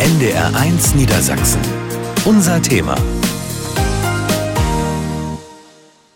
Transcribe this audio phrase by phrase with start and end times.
[0.00, 1.60] NDR1 Niedersachsen.
[2.24, 2.96] Unser Thema.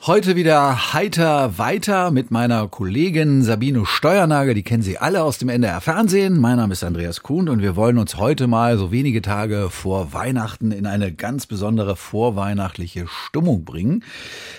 [0.08, 4.54] Heute wieder heiter weiter mit meiner Kollegin Sabine Steuernagel.
[4.54, 6.40] Die kennen Sie alle aus dem NDR Fernsehen.
[6.40, 10.14] Mein Name ist Andreas Kuhn und wir wollen uns heute mal so wenige Tage vor
[10.14, 14.02] Weihnachten in eine ganz besondere vorweihnachtliche Stimmung bringen.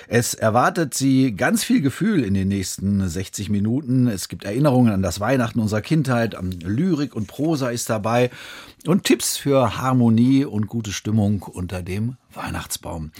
[0.07, 4.05] Es erwartet Sie ganz viel Gefühl in den nächsten 60 Minuten.
[4.05, 8.29] Es gibt Erinnerungen an das Weihnachten unserer Kindheit, Lyrik und Prosa ist dabei
[8.85, 13.11] und Tipps für Harmonie und gute Stimmung unter dem Weihnachtsbaum.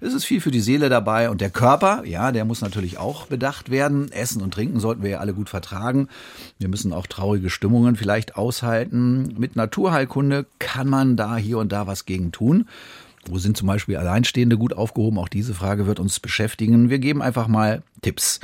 [0.00, 3.26] Es ist viel für die Seele dabei und der Körper, ja, der muss natürlich auch
[3.26, 4.12] bedacht werden.
[4.12, 6.08] Essen und Trinken sollten wir ja alle gut vertragen.
[6.58, 9.34] Wir müssen auch traurige Stimmungen vielleicht aushalten.
[9.38, 12.68] Mit Naturheilkunde kann man da hier und da was gegen tun.
[13.28, 15.18] Wo sind zum Beispiel Alleinstehende gut aufgehoben?
[15.18, 16.90] Auch diese Frage wird uns beschäftigen.
[16.90, 18.40] Wir geben einfach mal Tipps.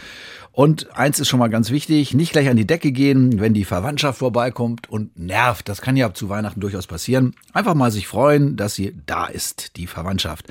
[0.53, 3.65] Und eins ist schon mal ganz wichtig, nicht gleich an die Decke gehen, wenn die
[3.65, 5.69] Verwandtschaft vorbeikommt und nervt.
[5.69, 7.35] Das kann ja zu Weihnachten durchaus passieren.
[7.53, 10.47] Einfach mal sich freuen, dass sie da ist, die Verwandtschaft.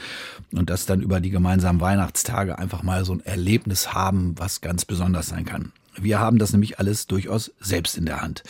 [0.52, 4.84] Und dass dann über die gemeinsamen Weihnachtstage einfach mal so ein Erlebnis haben, was ganz
[4.84, 5.72] besonders sein kann.
[5.95, 8.44] Wir haben das nämlich alles durchaus selbst in der Hand.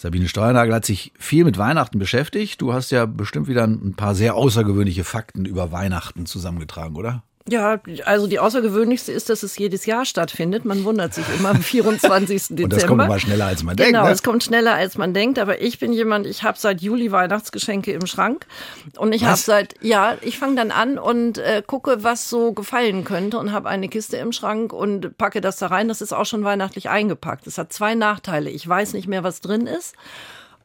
[0.00, 2.62] Sabine Steuernagel hat sich viel mit Weihnachten beschäftigt.
[2.62, 7.22] Du hast ja bestimmt wieder ein paar sehr außergewöhnliche Fakten über Weihnachten zusammengetragen, oder?
[7.48, 10.64] Ja, also die außergewöhnlichste ist, dass es jedes Jahr stattfindet.
[10.66, 12.48] Man wundert sich immer am 24.
[12.48, 12.64] Dezember.
[12.64, 13.92] Und das kommt immer schneller, als man denkt.
[13.92, 14.12] Genau, ne?
[14.12, 15.38] es kommt schneller, als man denkt.
[15.38, 18.46] Aber ich bin jemand, ich habe seit Juli Weihnachtsgeschenke im Schrank.
[18.98, 23.04] Und ich habe seit, ja, ich fange dann an und äh, gucke, was so gefallen
[23.04, 25.88] könnte und habe eine Kiste im Schrank und packe das da rein.
[25.88, 27.46] Das ist auch schon weihnachtlich eingepackt.
[27.46, 28.50] Es hat zwei Nachteile.
[28.50, 29.94] Ich weiß nicht mehr, was drin ist.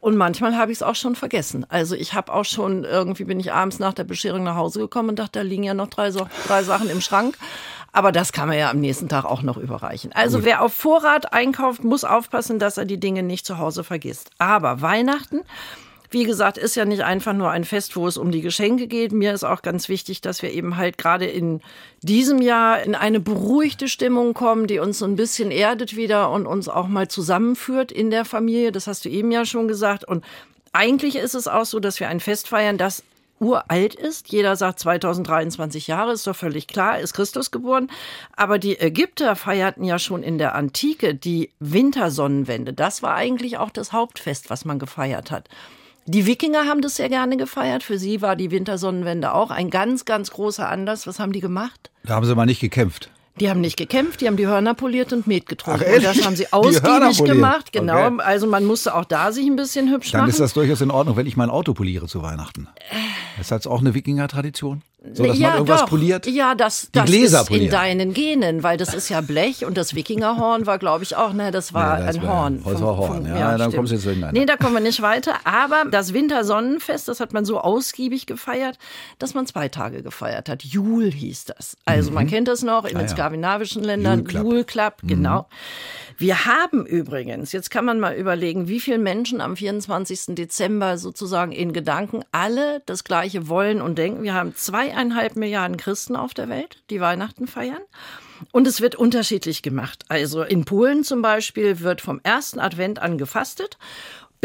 [0.05, 1.65] Und manchmal habe ich es auch schon vergessen.
[1.67, 5.09] Also ich habe auch schon, irgendwie bin ich abends nach der Bescherung nach Hause gekommen
[5.09, 7.39] und dachte, da liegen ja noch drei, so drei Sachen im Schrank.
[7.91, 10.11] Aber das kann man ja am nächsten Tag auch noch überreichen.
[10.13, 14.29] Also wer auf Vorrat einkauft, muss aufpassen, dass er die Dinge nicht zu Hause vergisst.
[14.37, 15.41] Aber Weihnachten
[16.09, 19.11] wie gesagt, ist ja nicht einfach nur ein Fest, wo es um die Geschenke geht.
[19.11, 21.61] Mir ist auch ganz wichtig, dass wir eben halt gerade in
[22.01, 26.45] diesem Jahr in eine beruhigte Stimmung kommen, die uns so ein bisschen erdet wieder und
[26.45, 28.71] uns auch mal zusammenführt in der Familie.
[28.71, 30.05] Das hast du eben ja schon gesagt.
[30.05, 30.23] Und
[30.73, 33.03] eigentlich ist es auch so, dass wir ein Fest feiern, das
[33.39, 34.29] uralt ist.
[34.29, 37.89] Jeder sagt 2023 Jahre, ist doch völlig klar, ist Christus geboren.
[38.35, 42.73] Aber die Ägypter feierten ja schon in der Antike die Wintersonnenwende.
[42.73, 45.49] Das war eigentlich auch das Hauptfest, was man gefeiert hat.
[46.07, 47.81] Die Wikinger haben das sehr gerne gefeiert.
[47.81, 51.07] Für sie war die Wintersonnenwende auch ein ganz, ganz großer Anlass.
[51.07, 51.89] Was haben die gemacht?
[52.03, 53.09] Da haben sie mal nicht gekämpft.
[53.39, 55.83] Die haben nicht gekämpft, die haben die Hörner poliert und Met getrunken.
[55.85, 58.07] Ach, und das haben sie ausgiebig gemacht, genau.
[58.07, 58.21] Okay.
[58.23, 60.27] Also man musste auch da sich ein bisschen hübsch Dann machen.
[60.27, 62.69] Dann ist das durchaus in Ordnung, wenn ich mein Auto poliere zu Weihnachten.
[63.37, 64.83] Das ist auch eine Wikinger-Tradition.
[65.13, 65.89] So, dass ja, man irgendwas doch.
[65.89, 66.27] poliert?
[66.27, 67.65] Ja, das, das ist polieren.
[67.65, 71.33] in deinen Genen, weil das ist ja Blech und das Wikingerhorn war, glaube ich, auch,
[71.33, 72.63] ne, das war ja, das ein Horn.
[72.63, 74.39] Das war Horn, vom, ja, ja, dann kommst du jetzt durcheinander.
[74.39, 75.35] Nee, da kommen wir nicht weiter.
[75.43, 78.77] Aber das Wintersonnenfest, das hat man so ausgiebig gefeiert,
[79.19, 80.63] dass man zwei Tage gefeiert hat.
[80.63, 81.77] Jul hieß das.
[81.85, 82.15] Also mhm.
[82.15, 84.25] man kennt das noch in ah, den skandinavischen Ländern.
[84.25, 85.07] Jul Club, mhm.
[85.07, 85.47] genau.
[86.17, 90.35] Wir haben übrigens, jetzt kann man mal überlegen, wie viele Menschen am 24.
[90.35, 94.23] Dezember sozusagen in Gedanken alle das Gleiche wollen und denken.
[94.23, 94.55] Wir haben
[94.95, 97.81] zweieinhalb Milliarden Christen auf der Welt, die Weihnachten feiern.
[98.51, 100.03] Und es wird unterschiedlich gemacht.
[100.07, 103.77] Also in Polen zum Beispiel wird vom ersten Advent an gefastet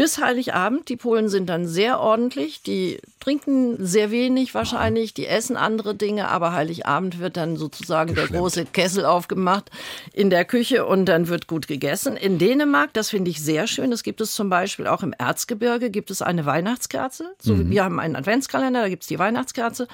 [0.01, 0.89] bis Heiligabend.
[0.89, 2.63] Die Polen sind dann sehr ordentlich.
[2.63, 8.25] Die trinken sehr wenig wahrscheinlich, die essen andere Dinge, aber Heiligabend wird dann sozusagen der
[8.25, 9.69] große Kessel aufgemacht
[10.11, 12.17] in der Küche und dann wird gut gegessen.
[12.17, 15.91] In Dänemark, das finde ich sehr schön, das gibt es zum Beispiel auch im Erzgebirge,
[15.91, 17.35] gibt es eine Weihnachtskerze.
[17.39, 17.69] So, mhm.
[17.69, 19.87] Wir haben einen Adventskalender, da gibt es die Weihnachtskerze.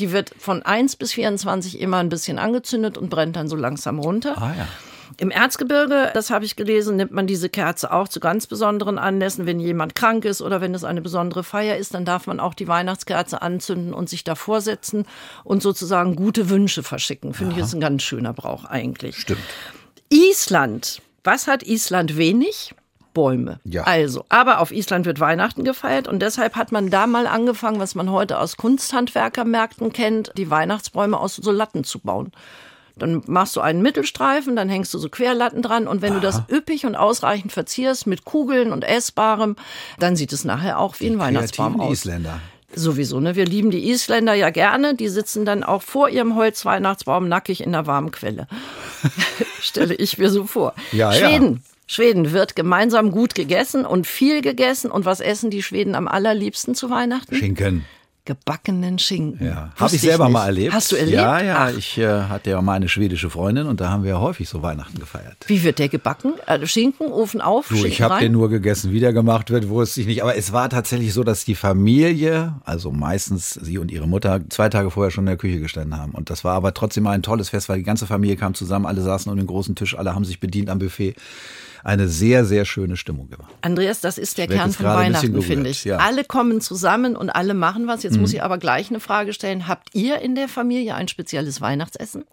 [0.00, 4.00] Die wird von 1 bis 24 immer ein bisschen angezündet und brennt dann so langsam
[4.00, 4.36] runter.
[4.36, 4.66] Ah, ja.
[5.18, 9.46] Im Erzgebirge, das habe ich gelesen, nimmt man diese Kerze auch zu ganz besonderen Anlässen.
[9.46, 12.54] Wenn jemand krank ist oder wenn es eine besondere Feier ist, dann darf man auch
[12.54, 15.06] die Weihnachtskerze anzünden und sich davor setzen
[15.44, 17.34] und sozusagen gute Wünsche verschicken.
[17.34, 19.16] Finde ich ist ein ganz schöner Brauch eigentlich.
[19.16, 19.40] Stimmt.
[20.10, 21.00] Island.
[21.22, 22.74] Was hat Island wenig?
[23.14, 23.60] Bäume.
[23.64, 23.84] Ja.
[23.84, 27.94] Also, aber auf Island wird Weihnachten gefeiert und deshalb hat man da mal angefangen, was
[27.94, 32.32] man heute aus Kunsthandwerkermärkten kennt, die Weihnachtsbäume aus so Latten zu bauen.
[32.96, 36.20] Dann machst du einen Mittelstreifen, dann hängst du so Querlatten dran und wenn Aha.
[36.20, 39.56] du das üppig und ausreichend verzierst mit Kugeln und Essbarem,
[39.98, 41.92] dann sieht es nachher auch wie die ein Weihnachtsbaum aus.
[41.92, 42.40] Isländer.
[42.76, 43.36] Sowieso, ne?
[43.36, 44.94] Wir lieben die Isländer ja gerne.
[44.94, 48.48] Die sitzen dann auch vor ihrem Holzweihnachtsbaum nackig in der warmen Quelle.
[49.60, 50.74] Stelle ich mir so vor.
[50.92, 51.52] Ja, Schweden.
[51.52, 51.60] Ja.
[51.86, 54.90] Schweden wird gemeinsam gut gegessen und viel gegessen.
[54.90, 57.36] Und was essen die Schweden am allerliebsten zu Weihnachten?
[57.36, 57.84] Schinken.
[58.26, 59.46] Gebackenen Schinken.
[59.46, 60.32] Ja, habe ich selber nicht.
[60.32, 60.72] mal erlebt.
[60.72, 61.16] Hast du erlebt?
[61.16, 61.68] Ja, ja.
[61.68, 61.76] Ach.
[61.76, 64.98] Ich äh, hatte ja mal eine schwedische Freundin und da haben wir häufig so Weihnachten
[64.98, 65.36] gefeiert.
[65.46, 66.34] Wie wird der gebacken?
[66.46, 69.68] Also Schinken, Ofen auf, Du, Schinken ich habe den nur gegessen, wie der gemacht wird,
[69.68, 70.22] wusste ich nicht.
[70.22, 74.70] Aber es war tatsächlich so, dass die Familie, also meistens sie und ihre Mutter, zwei
[74.70, 76.12] Tage vorher schon in der Küche gestanden haben.
[76.12, 79.02] Und das war aber trotzdem ein tolles Fest, weil die ganze Familie kam zusammen, alle
[79.02, 81.14] saßen um den großen Tisch, alle haben sich bedient am Buffet.
[81.84, 83.52] Eine sehr, sehr schöne Stimmung gemacht.
[83.60, 85.84] Andreas, das ist der Ich Kern von Weihnachten, finde ich.
[85.84, 85.98] ja.
[85.98, 88.02] Alle kommen zusammen und alle machen was.
[88.02, 89.68] Jetzt muss ich aber gleich eine Frage stellen.
[89.68, 92.24] Habt ihr in der Familie ein spezielles Weihnachtsessen?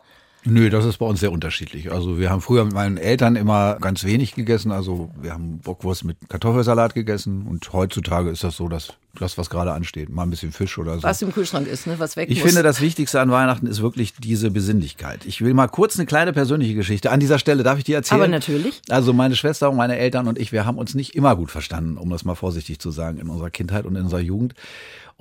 [0.43, 1.91] Nö, das ist bei uns sehr unterschiedlich.
[1.91, 4.71] Also wir haben früher mit meinen Eltern immer ganz wenig gegessen.
[4.71, 9.49] Also wir haben Bockwurst mit Kartoffelsalat gegessen und heutzutage ist das so, dass das, was
[9.49, 11.03] gerade ansteht, mal ein bisschen Fisch oder so.
[11.03, 11.95] Was im Kühlschrank ist, ne?
[11.99, 12.47] was weg Ich muss.
[12.47, 15.25] finde, das Wichtigste an Weihnachten ist wirklich diese Besinnlichkeit.
[15.25, 17.11] Ich will mal kurz eine kleine persönliche Geschichte.
[17.11, 18.21] An dieser Stelle darf ich die erzählen?
[18.21, 18.81] Aber natürlich.
[18.89, 21.97] Also meine Schwester und meine Eltern und ich, wir haben uns nicht immer gut verstanden,
[21.97, 24.53] um das mal vorsichtig zu sagen, in unserer Kindheit und in unserer Jugend.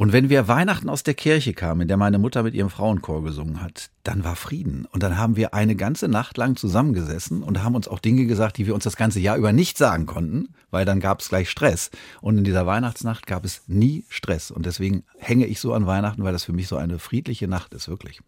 [0.00, 3.22] Und wenn wir Weihnachten aus der Kirche kamen, in der meine Mutter mit ihrem Frauenchor
[3.22, 4.88] gesungen hat, dann war Frieden.
[4.90, 8.56] Und dann haben wir eine ganze Nacht lang zusammengesessen und haben uns auch Dinge gesagt,
[8.56, 11.50] die wir uns das ganze Jahr über nicht sagen konnten, weil dann gab es gleich
[11.50, 11.90] Stress.
[12.22, 14.50] Und in dieser Weihnachtsnacht gab es nie Stress.
[14.50, 17.74] Und deswegen hänge ich so an Weihnachten, weil das für mich so eine friedliche Nacht
[17.74, 18.20] ist, wirklich.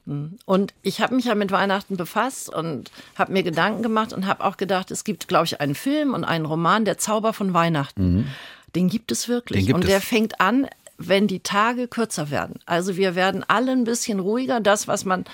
[0.44, 4.44] Und ich habe mich ja mit Weihnachten befasst und habe mir Gedanken gemacht und habe
[4.44, 8.26] auch gedacht, es gibt, glaube ich, einen Film und einen Roman, Der Zauber von Weihnachten.
[8.74, 9.66] Den gibt es wirklich.
[9.66, 10.04] Gibt und der es.
[10.04, 10.66] fängt an,
[11.08, 12.60] wenn die Tage kürzer werden.
[12.66, 14.60] Also wir werden alle ein bisschen ruhiger.
[14.60, 15.24] Das, was man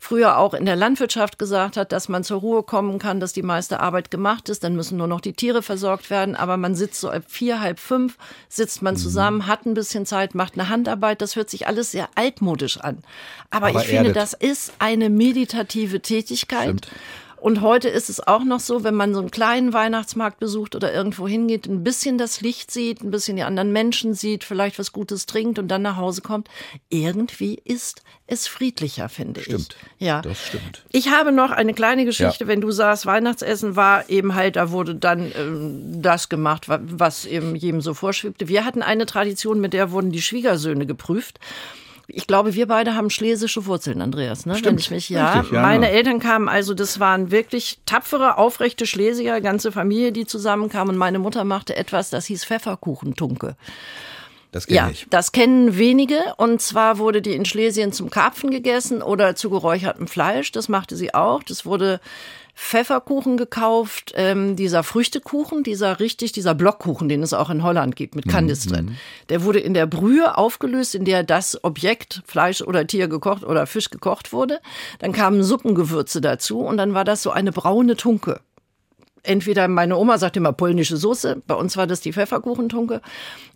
[0.00, 3.42] früher auch in der Landwirtschaft gesagt hat, dass man zur Ruhe kommen kann, dass die
[3.42, 6.36] meiste Arbeit gemacht ist, dann müssen nur noch die Tiere versorgt werden.
[6.36, 8.16] Aber man sitzt so ab vier, halb fünf,
[8.48, 8.84] sitzt Mhm.
[8.86, 11.20] man zusammen, hat ein bisschen Zeit, macht eine Handarbeit.
[11.22, 12.98] Das hört sich alles sehr altmodisch an.
[13.50, 14.16] Aber, Aber ich finde, erdet.
[14.16, 16.64] das ist eine meditative Tätigkeit.
[16.64, 16.88] Stimmt.
[17.40, 20.92] Und heute ist es auch noch so, wenn man so einen kleinen Weihnachtsmarkt besucht oder
[20.92, 24.92] irgendwo hingeht, ein bisschen das Licht sieht, ein bisschen die anderen Menschen sieht, vielleicht was
[24.92, 26.48] Gutes trinkt und dann nach Hause kommt.
[26.88, 29.76] Irgendwie ist es friedlicher, finde Stimmt.
[29.98, 30.06] ich.
[30.06, 30.20] Ja.
[30.20, 30.84] Das stimmt.
[30.90, 32.48] Ich habe noch eine kleine Geschichte, Ja.
[32.48, 37.24] wenn du sagst, Weihnachtsessen war eben halt, da wurde dann ähm, das gemacht, wa- was
[37.24, 38.48] eben jedem so vorschwebte.
[38.48, 41.38] Wir hatten eine Tradition, mit der wurden die Schwiegersöhne geprüft.
[42.10, 44.54] Ich glaube, wir beide haben schlesische Wurzeln, Andreas, ne?
[44.54, 44.80] Wenn Stimmt.
[44.80, 45.34] ich mich, ja.
[45.34, 45.92] Richtig, ja, Meine ja.
[45.92, 51.18] Eltern kamen, also das waren wirklich tapfere, aufrechte Schlesier, ganze Familie, die zusammenkam und meine
[51.18, 53.56] Mutter machte etwas, das hieß Pfefferkuchentunke.
[54.52, 55.06] Das kenne Ja, ich.
[55.10, 56.18] das kennen wenige.
[56.38, 60.50] Und zwar wurde die in Schlesien zum Karpfen gegessen oder zu geräuchertem Fleisch.
[60.52, 61.42] Das machte sie auch.
[61.42, 62.00] Das wurde
[62.58, 68.16] Pfefferkuchen gekauft, ähm, dieser Früchtekuchen, dieser richtig, dieser Blockkuchen, den es auch in Holland gibt,
[68.16, 68.96] mit Kandis drin.
[69.28, 73.66] Der wurde in der Brühe aufgelöst, in der das Objekt, Fleisch oder Tier gekocht oder
[73.68, 74.58] Fisch gekocht wurde.
[74.98, 78.40] Dann kamen Suppengewürze dazu und dann war das so eine braune Tunke
[79.28, 83.00] entweder meine Oma sagt immer polnische Soße, bei uns war das die Pfefferkuchentunke.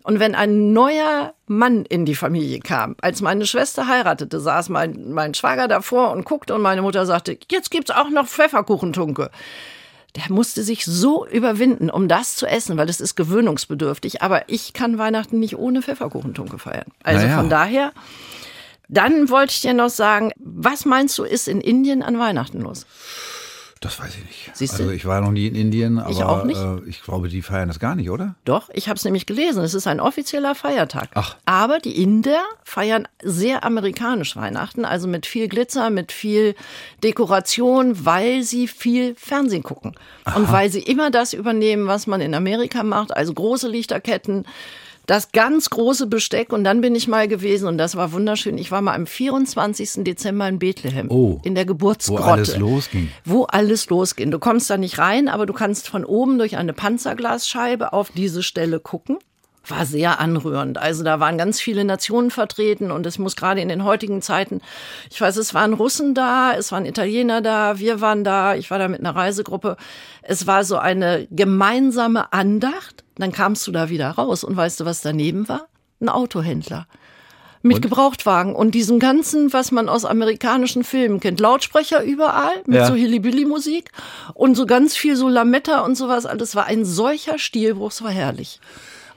[0.03, 5.11] Und wenn ein neuer Mann in die Familie kam, als meine Schwester heiratete, saß mein,
[5.11, 9.31] mein Schwager davor und guckte und meine Mutter sagte, jetzt gibt's auch noch Pfefferkuchentunke.
[10.15, 14.21] Der musste sich so überwinden, um das zu essen, weil es ist gewöhnungsbedürftig.
[14.21, 16.85] Aber ich kann Weihnachten nicht ohne Pfefferkuchentunke feiern.
[17.03, 17.37] Also Naja.
[17.37, 17.93] von daher.
[18.89, 22.85] Dann wollte ich dir noch sagen, was meinst du, ist in Indien an Weihnachten los?
[23.83, 24.51] Das weiß ich nicht.
[24.53, 24.83] Siehst du?
[24.83, 26.57] also ich war noch nie in Indien, aber Ich auch nicht.
[26.57, 28.35] Äh, ich glaube, die feiern das gar nicht, oder?
[28.45, 29.61] Doch, ich habe es nämlich gelesen.
[29.61, 31.09] Es ist ein offizieller Feiertag.
[31.15, 31.35] Ach.
[31.45, 36.55] Aber die Inder feiern sehr amerikanisch Weihnachten, also mit viel Glitzer, mit viel
[37.03, 39.95] Dekoration, weil sie viel Fernsehen gucken.
[40.33, 44.45] Und weil sie immer das übernehmen, was man in Amerika macht, also große Lichterketten,
[45.05, 48.57] das ganz große Besteck und dann bin ich mal gewesen und das war wunderschön.
[48.57, 50.03] Ich war mal am 24.
[50.03, 51.41] Dezember in Bethlehem Oh.
[51.43, 52.23] in der Geburtsgrotte.
[52.23, 53.11] Wo alles losging.
[53.25, 54.31] Wo alles losging.
[54.31, 58.43] Du kommst da nicht rein, aber du kannst von oben durch eine Panzerglasscheibe auf diese
[58.43, 59.17] Stelle gucken.
[59.67, 60.77] War sehr anrührend.
[60.77, 64.59] Also da waren ganz viele Nationen vertreten und es muss gerade in den heutigen Zeiten,
[65.09, 68.79] ich weiß, es waren Russen da, es waren Italiener da, wir waren da, ich war
[68.79, 69.77] da mit einer Reisegruppe.
[70.21, 73.02] Es war so eine gemeinsame Andacht.
[73.15, 75.67] Dann kamst du da wieder raus und weißt du, was daneben war?
[76.01, 76.87] Ein Autohändler
[77.65, 81.39] mit Gebrauchtwagen und diesem ganzen, was man aus amerikanischen Filmen kennt.
[81.39, 82.87] Lautsprecher überall mit Ja.
[82.87, 83.89] so Hillybilly-Musik
[84.33, 86.25] und so ganz viel so Lametta und sowas.
[86.25, 88.59] Alles war ein solcher Stilbruch, es war herrlich.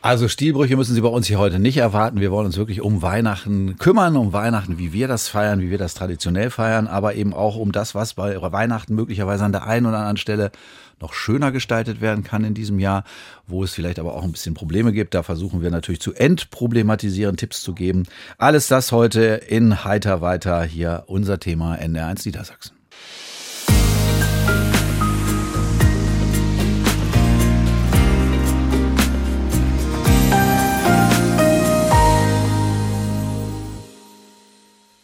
[0.01, 2.21] Also Stilbrüche müssen Sie bei uns hier heute nicht erwarten.
[2.21, 5.79] Wir wollen uns wirklich um Weihnachten kümmern, um Weihnachten, wie wir das feiern, wie wir
[5.79, 9.87] das traditionell feiern, aber eben auch um das, was bei Weihnachten möglicherweise an der einen
[9.87, 10.53] oder anderen Stelle
[11.01, 13.05] noch schöner gestaltet werden kann in diesem Jahr,
[13.47, 15.15] wo es vielleicht aber auch ein bisschen Probleme gibt.
[15.15, 18.05] Da versuchen wir natürlich zu entproblematisieren, Tipps zu geben.
[18.39, 22.76] Alles das heute in Heiter weiter hier unser Thema NR1 Niedersachsen.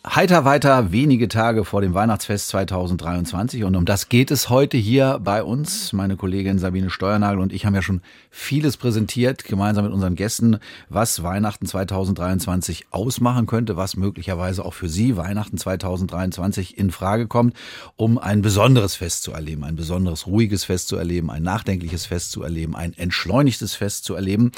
[0.05, 5.21] Heiter weiter, wenige Tage vor dem Weihnachtsfest 2023 und um das geht es heute hier
[5.23, 5.93] bei uns.
[5.93, 10.59] Meine Kollegin Sabine Steuernagel und ich haben ja schon vieles präsentiert, gemeinsam mit unseren Gästen,
[10.89, 17.55] was Weihnachten 2023 ausmachen könnte, was möglicherweise auch für Sie Weihnachten 2023 in Frage kommt,
[17.95, 22.33] um ein besonderes Fest zu erleben, ein besonderes ruhiges Fest zu erleben, ein nachdenkliches Fest
[22.33, 24.51] zu erleben, ein entschleunigtes Fest zu erleben.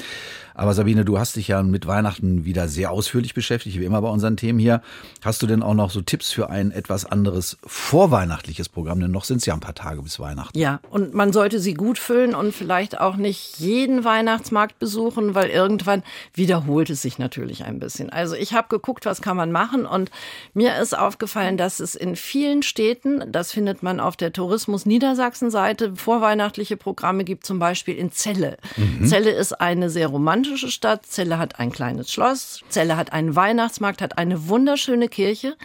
[0.55, 4.09] Aber Sabine, du hast dich ja mit Weihnachten wieder sehr ausführlich beschäftigt, wie immer bei
[4.09, 4.83] unseren Themen hier.
[5.25, 9.01] Hast du denn auch noch so Tipps für ein etwas anderes vorweihnachtliches Programm?
[9.01, 10.57] Denn noch sind es ja ein paar Tage bis Weihnachten.
[10.57, 15.51] Ja, und man sollte sie gut füllen und vielleicht auch nicht jeden Weihnachtsmarkt besuchen, weil
[15.51, 18.11] irgendwann wiederholt es sich natürlich ein bisschen.
[18.11, 20.11] Also ich habe geguckt, was kann man machen und
[20.53, 25.51] mir ist aufgefallen, dass es in vielen Städten, das findet man auf der Tourismus Niedersachsen
[25.51, 28.57] Seite, vorweihnachtliche Programme gibt, zum Beispiel in Celle.
[28.77, 29.07] Mhm.
[29.07, 31.07] Celle ist eine sehr romantische romantische Stadt.
[31.07, 32.61] Celle hat ein kleines Schloss.
[32.69, 35.57] Celle hat einen Weihnachtsmarkt, hat eine wunderschöne Kirche.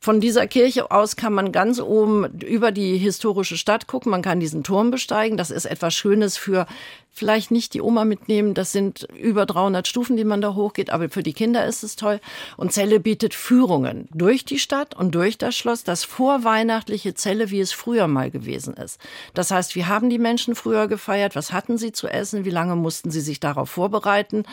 [0.00, 4.10] Von dieser Kirche aus kann man ganz oben über die historische Stadt gucken.
[4.10, 5.36] Man kann diesen Turm besteigen.
[5.36, 6.66] Das ist etwas Schönes für
[7.14, 8.54] vielleicht nicht die Oma mitnehmen.
[8.54, 11.96] Das sind über 300 Stufen, die man da hochgeht, aber für die Kinder ist es
[11.96, 12.20] toll.
[12.56, 17.60] Und Celle bietet Führungen durch die Stadt und durch das Schloss, das vorweihnachtliche Celle, wie
[17.60, 19.00] es früher mal gewesen ist.
[19.32, 21.36] Das heißt, wie haben die Menschen früher gefeiert?
[21.36, 22.44] Was hatten sie zu essen?
[22.44, 24.44] Wie lange mussten sie sich darauf vorbereiten?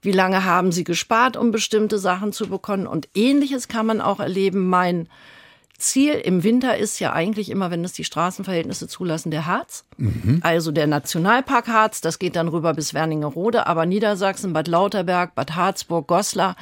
[0.00, 2.86] Wie lange haben sie gespart, um bestimmte Sachen zu bekommen?
[2.86, 4.66] Und ähnliches kann man auch erleben.
[4.68, 5.08] Mein
[5.78, 9.84] Ziel im Winter ist ja eigentlich immer, wenn es die Straßenverhältnisse zulassen, der Harz.
[9.96, 10.40] Mhm.
[10.42, 15.54] Also der Nationalpark Harz, das geht dann rüber bis Werningerode, aber Niedersachsen, Bad Lauterberg, Bad
[15.54, 16.56] Harzburg, Goslar,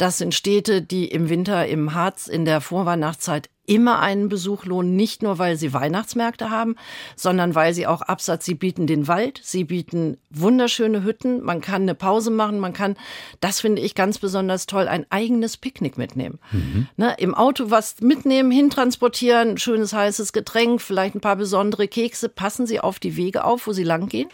[0.00, 4.96] das sind Städte, die im Winter im Harz in der Vorweihnachtszeit immer einen Besuch lohnen,
[4.96, 6.74] nicht nur weil sie Weihnachtsmärkte haben,
[7.14, 11.82] sondern weil sie auch Absatz, sie bieten den Wald, sie bieten wunderschöne Hütten, man kann
[11.82, 12.96] eine Pause machen, man kann,
[13.38, 16.40] das finde ich ganz besonders toll, ein eigenes Picknick mitnehmen.
[16.50, 16.88] Mhm.
[16.96, 22.66] Ne, Im Auto was mitnehmen, hintransportieren, schönes heißes Getränk, vielleicht ein paar besondere Kekse, passen
[22.66, 24.30] sie auf die Wege auf, wo sie langgehen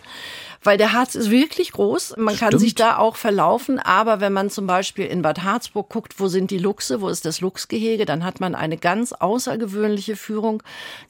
[0.67, 2.17] weil der Harz ist wirklich groß.
[2.17, 2.51] Man Stimmt.
[2.51, 3.79] kann sich da auch verlaufen.
[3.79, 7.25] Aber wenn man zum Beispiel in Bad Harzburg guckt, wo sind die Luchse, wo ist
[7.25, 10.63] das Luchsgehege, dann hat man eine ganz außergewöhnliche Führung,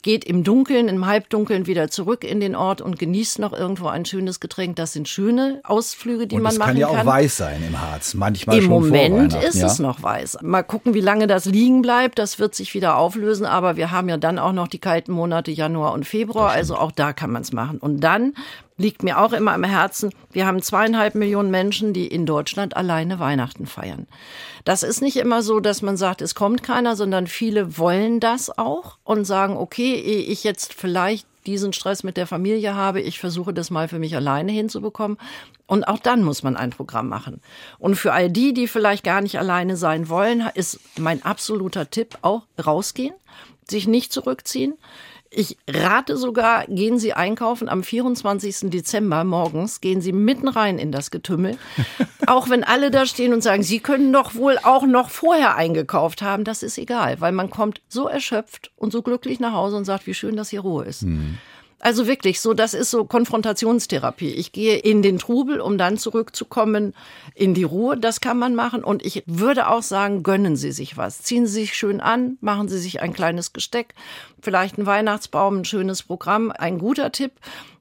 [0.03, 4.05] geht im Dunkeln, im Halbdunkeln wieder zurück in den Ort und genießt noch irgendwo ein
[4.05, 4.77] schönes Getränk.
[4.77, 6.81] Das sind schöne Ausflüge, die und man machen kann.
[6.81, 9.67] Das kann ja auch weiß sein im Harz, manchmal Im schon Moment ist ja?
[9.67, 10.39] es noch weiß.
[10.43, 12.19] Mal gucken, wie lange das liegen bleibt.
[12.19, 13.47] Das wird sich wieder auflösen.
[13.47, 16.51] Aber wir haben ja dann auch noch die kalten Monate Januar und Februar.
[16.51, 17.79] Also auch da kann man es machen.
[17.79, 18.35] Und dann
[18.79, 20.11] liegt mir auch immer am Herzen.
[20.31, 24.07] Wir haben zweieinhalb Millionen Menschen, die in Deutschland alleine Weihnachten feiern.
[24.65, 28.57] Das ist nicht immer so, dass man sagt, es kommt keiner, sondern viele wollen das
[28.59, 33.55] auch und sagen, okay, ich jetzt vielleicht diesen Stress mit der Familie habe, ich versuche
[33.55, 35.17] das mal für mich alleine hinzubekommen.
[35.67, 37.41] Und auch dann muss man ein Programm machen.
[37.79, 42.19] Und für all die, die vielleicht gar nicht alleine sein wollen, ist mein absoluter Tipp
[42.23, 43.15] auch rausgehen,
[43.69, 44.75] sich nicht zurückziehen.
[45.31, 48.71] Ich rate sogar, gehen Sie einkaufen am 24.
[48.71, 51.59] Dezember morgens, gehen Sie mitten rein in das Getümmel.
[52.27, 56.23] auch wenn alle da stehen und sagen, Sie können doch wohl auch noch vorher eingekauft
[56.23, 59.85] haben, das ist egal, weil man kommt so erschöpft und so glücklich nach Hause und
[59.85, 61.03] sagt, wie schön, dass hier Ruhe ist.
[61.03, 61.39] Mhm.
[61.79, 64.31] Also wirklich, so das ist so Konfrontationstherapie.
[64.31, 66.95] Ich gehe in den Trubel, um dann zurückzukommen
[67.35, 67.99] in die Ruhe.
[67.99, 68.83] Das kann man machen.
[68.83, 71.23] Und ich würde auch sagen, gönnen Sie sich was.
[71.23, 73.95] Ziehen Sie sich schön an, machen Sie sich ein kleines Gesteck,
[74.41, 76.51] vielleicht ein Weihnachtsbaum, ein schönes Programm.
[76.51, 77.33] Ein guter Tipp,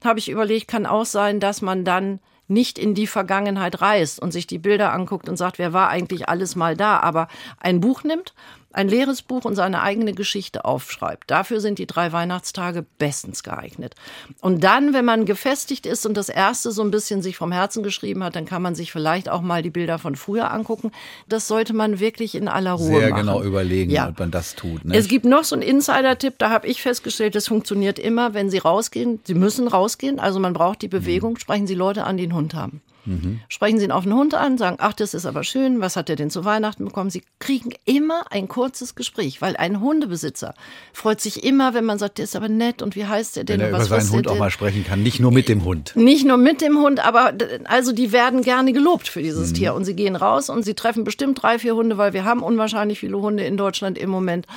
[0.04, 4.32] habe ich überlegt, kann auch sein, dass man dann nicht in die Vergangenheit reist und
[4.32, 7.28] sich die Bilder anguckt und sagt, wer war eigentlich alles mal da, aber
[7.60, 8.34] ein Buch nimmt
[8.76, 11.32] ein leeres Buch und seine eigene Geschichte aufschreibt.
[11.32, 13.96] Dafür sind die drei Weihnachtstage bestens geeignet.
[14.42, 17.84] Und dann, wenn man gefestigt ist und das erste so ein bisschen sich vom Herzen
[17.84, 20.92] geschrieben hat, dann kann man sich vielleicht auch mal die Bilder von früher angucken.
[21.30, 23.22] Das sollte man wirklich in aller Ruhe Sehr machen.
[23.22, 24.10] genau überlegen, ja.
[24.10, 24.84] ob man das tut.
[24.84, 24.98] Nicht?
[24.98, 28.58] Es gibt noch so einen Insider-Tipp, da habe ich festgestellt, das funktioniert immer, wenn Sie
[28.58, 29.20] rausgehen.
[29.24, 31.34] Sie müssen rausgehen, also man braucht die Bewegung.
[31.34, 31.40] Mhm.
[31.40, 32.82] Sprechen Sie Leute an, die einen Hund haben.
[33.06, 33.40] Mhm.
[33.50, 36.10] Sprechen Sie ihn auf den Hund an, sagen, ach, das ist aber schön, was hat
[36.10, 37.10] er denn zu Weihnachten bekommen?
[37.10, 40.54] Sie kriegen immer ein kurzes Gespräch, weil ein Hundebesitzer
[40.94, 43.60] freut sich immer, wenn man sagt, der ist aber nett und wie heißt der denn?
[43.60, 45.96] Wenn er über seinen Hund auch mal sprechen kann, nicht nur mit dem Hund.
[45.96, 47.34] Nicht nur mit dem Hund, aber
[47.66, 49.56] also die werden gerne gelobt für dieses mhm.
[49.56, 52.42] Tier und sie gehen raus und sie treffen bestimmt drei, vier Hunde, weil wir haben
[52.44, 54.48] unwahrscheinlich viele Hunde in Deutschland im Moment.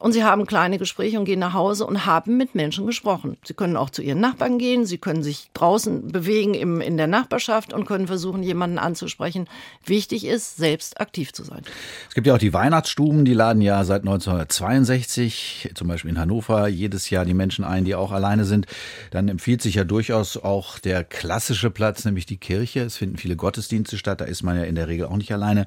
[0.00, 3.36] Und sie haben kleine Gespräche und gehen nach Hause und haben mit Menschen gesprochen.
[3.44, 7.06] Sie können auch zu ihren Nachbarn gehen, sie können sich draußen bewegen im, in der
[7.06, 9.48] Nachbarschaft und können versuchen, jemanden anzusprechen.
[9.84, 11.62] Wichtig ist, selbst aktiv zu sein.
[12.08, 16.68] Es gibt ja auch die Weihnachtsstuben, die laden ja seit 1962, zum Beispiel in Hannover,
[16.68, 18.66] jedes Jahr die Menschen ein, die auch alleine sind.
[19.10, 22.80] Dann empfiehlt sich ja durchaus auch der klassische Platz, nämlich die Kirche.
[22.80, 25.66] Es finden viele Gottesdienste statt, da ist man ja in der Regel auch nicht alleine.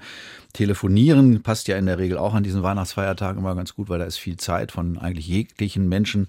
[0.53, 4.05] Telefonieren passt ja in der Regel auch an diesen Weihnachtsfeiertagen immer ganz gut, weil da
[4.05, 6.27] ist viel Zeit von eigentlich jeglichen Menschen,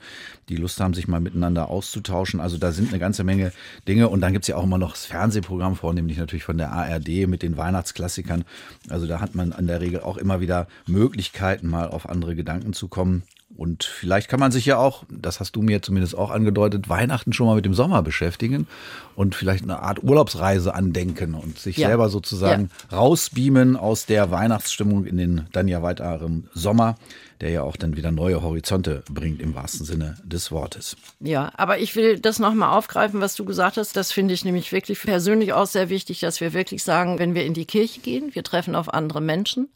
[0.49, 2.41] die Lust haben, sich mal miteinander auszutauschen.
[2.41, 3.53] Also da sind eine ganze Menge
[3.89, 4.09] Dinge.
[4.09, 7.43] Und dann gibt's ja auch immer noch das Fernsehprogramm, vornehmlich natürlich von der ARD mit
[7.43, 8.45] den Weihnachtsklassikern.
[8.89, 12.73] Also da hat man in der Regel auch immer wieder Möglichkeiten, mal auf andere Gedanken
[12.73, 13.23] zu kommen.
[13.57, 17.33] Und vielleicht kann man sich ja auch, das hast du mir zumindest auch angedeutet, Weihnachten
[17.33, 18.67] schon mal mit dem Sommer beschäftigen
[19.15, 21.89] und vielleicht eine Art Urlaubsreise andenken und sich ja.
[21.89, 22.97] selber sozusagen ja.
[22.99, 26.97] rausbeamen aus der Weihnachtsstimmung in den dann ja weiteren Sommer
[27.43, 30.97] der ja auch dann wieder neue Horizonte bringt im wahrsten Sinne des Wortes.
[31.19, 33.97] Ja, aber ich will das nochmal aufgreifen, was du gesagt hast.
[33.97, 37.45] Das finde ich nämlich wirklich persönlich auch sehr wichtig, dass wir wirklich sagen, wenn wir
[37.45, 39.69] in die Kirche gehen, wir treffen auf andere Menschen,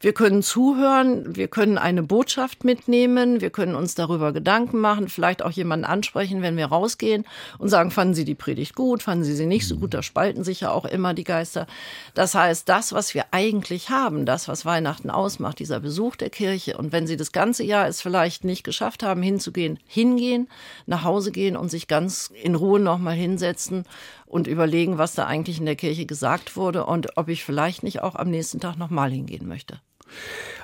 [0.00, 5.42] wir können zuhören, wir können eine Botschaft mitnehmen, wir können uns darüber Gedanken machen, vielleicht
[5.42, 7.24] auch jemanden ansprechen, wenn wir rausgehen
[7.58, 10.42] und sagen, fanden Sie die Predigt gut, fanden Sie sie nicht so gut, da spalten
[10.42, 11.68] sich ja auch immer die Geister.
[12.14, 16.76] Das heißt, das, was wir eigentlich haben, das, was Weihnachten ausmacht, dieser Besuch der Kirche
[16.76, 20.48] und wenn wenn sie das ganze Jahr es vielleicht nicht geschafft haben, hinzugehen, hingehen,
[20.86, 23.84] nach Hause gehen und sich ganz in Ruhe nochmal hinsetzen
[24.24, 28.02] und überlegen, was da eigentlich in der Kirche gesagt wurde und ob ich vielleicht nicht
[28.02, 29.80] auch am nächsten Tag nochmal hingehen möchte.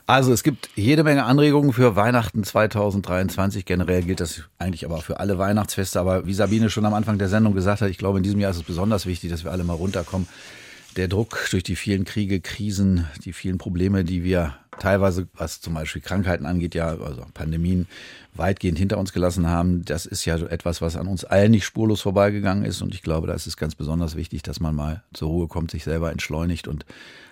[0.06, 3.64] Also es gibt jede Menge Anregungen für Weihnachten 2023.
[3.64, 6.00] Generell gilt das eigentlich aber für alle Weihnachtsfeste.
[6.00, 8.50] Aber wie Sabine schon am Anfang der Sendung gesagt hat, ich glaube, in diesem Jahr
[8.50, 10.26] ist es besonders wichtig, dass wir alle mal runterkommen.
[10.96, 15.74] Der Druck durch die vielen Kriege, Krisen, die vielen Probleme, die wir teilweise, was zum
[15.74, 17.86] Beispiel Krankheiten angeht, ja, also Pandemien
[18.34, 19.84] weitgehend hinter uns gelassen haben.
[19.84, 22.82] Das ist ja etwas, was an uns allen nicht spurlos vorbeigegangen ist.
[22.82, 25.70] Und ich glaube, da ist es ganz besonders wichtig, dass man mal zur Ruhe kommt,
[25.70, 26.86] sich selber entschleunigt und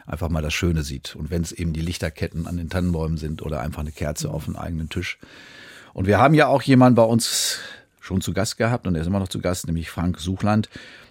[0.07, 1.17] einfach mal das Schöne sieht.
[1.17, 4.45] Und wenn es eben die Lichterketten an den Tannenbäumen sind oder einfach eine Kerze auf
[4.45, 5.19] dem eigenen Tisch.
[5.95, 7.59] Und wir haben ja auch jemanden bei uns
[8.01, 10.69] schon zu Gast gehabt und er ist immer noch zu Gast, nämlich Frank Suchland.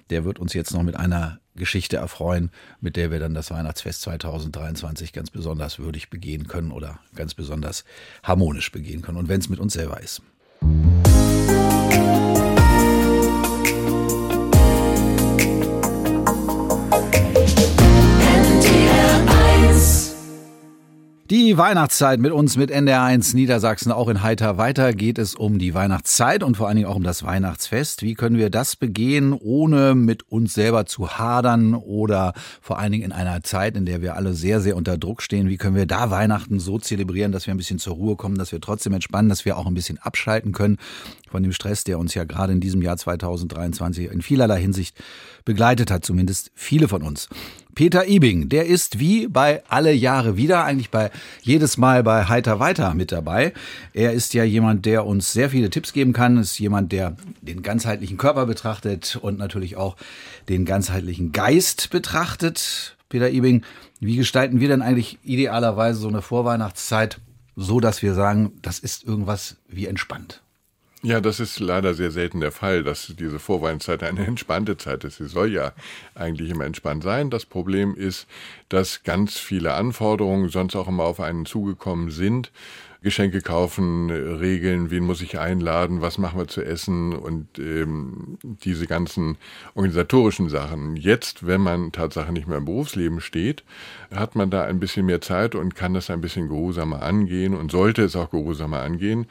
[0.10, 4.02] Der wird uns jetzt noch mit einer Geschichte erfreuen, mit der wir dann das Weihnachtsfest
[4.04, 7.84] 2023 ganz besonders würdig begehen können oder ganz besonders
[8.24, 9.18] harmonisch begehen können.
[9.18, 10.22] Und wenn es mit uns selber ist.
[21.29, 25.74] Die Weihnachtszeit mit uns mit NDR1 Niedersachsen, auch in Heiter weiter geht es um die
[25.74, 28.01] Weihnachtszeit und vor allen Dingen auch um das Weihnachtsfest.
[28.01, 33.03] Wie können wir das begehen, ohne mit uns selber zu hadern oder vor allen Dingen
[33.03, 35.50] in einer Zeit, in der wir alle sehr, sehr unter Druck stehen?
[35.50, 38.53] Wie können wir da Weihnachten so zelebrieren, dass wir ein bisschen zur Ruhe kommen, dass
[38.53, 40.77] wir trotzdem entspannen, dass wir auch ein bisschen abschalten können
[41.29, 44.96] von dem Stress, der uns ja gerade in diesem Jahr 2023 in vielerlei Hinsicht
[45.44, 47.27] begleitet hat, zumindest viele von uns.
[47.77, 51.11] Peter Ibing, der ist wie bei alle Jahre wieder, eigentlich bei
[51.44, 53.53] jedes Mal bei Heiter weiter mit dabei.
[53.94, 57.61] Er ist ja jemand, der uns sehr viele Tipps geben kann, ist jemand, der den
[57.61, 59.96] ganzheitlichen Körper betrachtet und natürlich auch
[60.50, 62.98] den ganzheitlichen Geist betrachtet.
[63.09, 63.61] Peter Ibing,
[64.00, 67.20] wie gestalten wir denn eigentlich idealerweise so eine Vorweihnachtszeit
[67.55, 70.42] so, dass wir sagen, das ist irgendwas wie entspannt?
[71.03, 75.18] Ja, das ist leider sehr selten der Fall, dass diese Vorweihnachtszeit eine entspannte Zeit ist.
[75.18, 75.74] Sie soll ja
[76.16, 77.29] eigentlich immer entspannt sein.
[77.29, 78.25] Das Problem ist,
[78.70, 82.51] dass ganz viele Anforderungen sonst auch immer auf einen zugekommen sind.
[83.01, 88.88] Geschenke kaufen, Regeln, wen muss ich einladen, was machen wir zu essen und ähm, diese
[88.88, 89.38] ganzen
[89.75, 90.96] organisatorischen Sachen.
[90.96, 93.64] Jetzt, wenn man Tatsache nicht mehr im Berufsleben steht,
[94.14, 97.72] hat man da ein bisschen mehr Zeit und kann das ein bisschen geruhsamer angehen und
[97.72, 99.27] sollte es auch geruhsamer angehen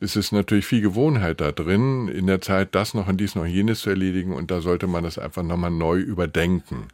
[0.00, 3.44] es ist natürlich viel Gewohnheit da drin, in der Zeit das noch und dies noch
[3.44, 6.88] jenes zu erledigen und da sollte man das einfach nochmal neu überdenken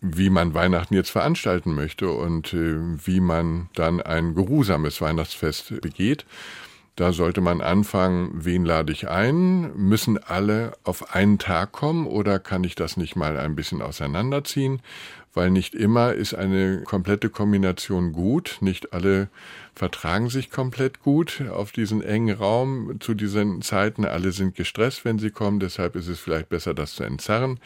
[0.00, 6.24] wie man Weihnachten jetzt veranstalten möchte und äh, wie man dann ein geruhsames Weihnachtsfest begeht.
[6.96, 9.74] Da sollte man anfangen, wen lade ich ein?
[9.74, 14.82] Müssen alle auf einen Tag kommen oder kann ich das nicht mal ein bisschen auseinanderziehen?
[15.32, 18.58] Weil nicht immer ist eine komplette Kombination gut.
[18.60, 19.28] Nicht alle
[19.74, 24.04] vertragen sich komplett gut auf diesen engen Raum zu diesen Zeiten.
[24.04, 25.60] Alle sind gestresst, wenn sie kommen.
[25.60, 27.60] Deshalb ist es vielleicht besser, das zu entzerren.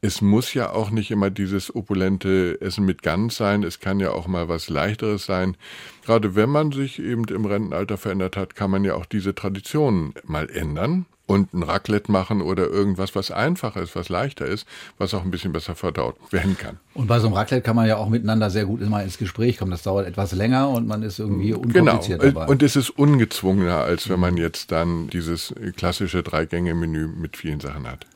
[0.00, 3.64] Es muss ja auch nicht immer dieses opulente Essen mit Gans sein.
[3.64, 5.56] Es kann ja auch mal was leichteres sein.
[6.04, 10.14] Gerade wenn man sich eben im Rentenalter verändert hat, kann man ja auch diese Traditionen
[10.24, 11.06] mal ändern.
[11.28, 15.30] und ein Raclette machen oder irgendwas, was einfacher ist, was leichter ist, was auch ein
[15.30, 16.78] bisschen besser verdaut werden kann.
[16.94, 19.58] Und bei so einem Raclette kann man ja auch miteinander sehr gut immer ins Gespräch
[19.58, 19.70] kommen.
[19.70, 21.60] Das dauert etwas länger und man ist irgendwie genau.
[21.60, 22.32] unkompliziert genau.
[22.32, 22.50] dabei.
[22.50, 27.86] Und es ist ungezwungener, als wenn man jetzt dann dieses klassische Drei-Gänge-Menü mit vielen Sachen
[27.86, 28.06] hat.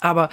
[0.00, 0.28] Aber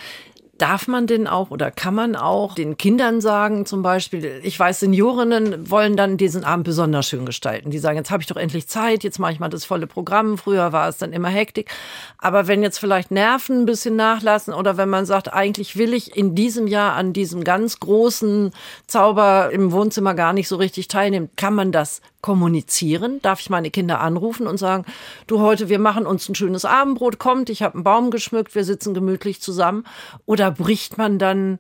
[0.60, 4.82] Darf man denn auch oder kann man auch den Kindern sagen, zum Beispiel, ich weiß,
[4.82, 7.72] Seniorinnen wollen dann diesen Abend besonders schön gestalten.
[7.72, 10.38] Die sagen, jetzt habe ich doch endlich Zeit, jetzt mache ich mal das volle Programm.
[10.38, 11.72] Früher war es dann immer Hektik.
[12.18, 16.18] Aber wenn jetzt vielleicht Nerven ein bisschen nachlassen oder wenn man sagt, eigentlich will ich
[16.18, 18.52] in diesem Jahr an diesem ganz großen
[18.86, 23.22] Zauber im Wohnzimmer gar nicht so richtig teilnehmen, kann man das kommunizieren?
[23.22, 24.86] Darf ich meine Kinder anrufen und sagen,
[25.28, 28.66] du heute, wir machen uns ein schönes Abendbrot, kommt, ich habe einen Baum geschmückt, wir
[28.66, 29.86] sitzen gemütlich zusammen?
[30.26, 31.60] Oder bricht man dann,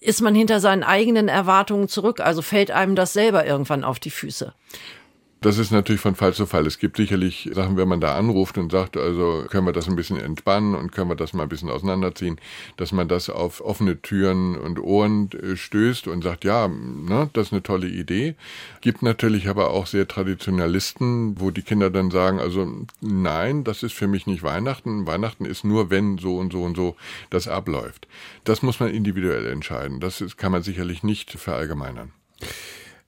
[0.00, 2.20] ist man hinter seinen eigenen Erwartungen zurück?
[2.20, 4.52] Also fällt einem das selber irgendwann auf die Füße?
[5.42, 6.68] Das ist natürlich von Fall zu Fall.
[6.68, 9.96] Es gibt sicherlich Sachen, wenn man da anruft und sagt, also können wir das ein
[9.96, 12.40] bisschen entspannen und können wir das mal ein bisschen auseinanderziehen,
[12.76, 17.48] dass man das auf offene Türen und Ohren äh, stößt und sagt, ja, ne, das
[17.48, 18.36] ist eine tolle Idee.
[18.82, 23.94] Gibt natürlich aber auch sehr Traditionalisten, wo die Kinder dann sagen, also nein, das ist
[23.94, 25.08] für mich nicht Weihnachten.
[25.08, 26.94] Weihnachten ist nur, wenn so und so und so
[27.30, 28.06] das abläuft.
[28.44, 29.98] Das muss man individuell entscheiden.
[29.98, 32.12] Das kann man sicherlich nicht verallgemeinern.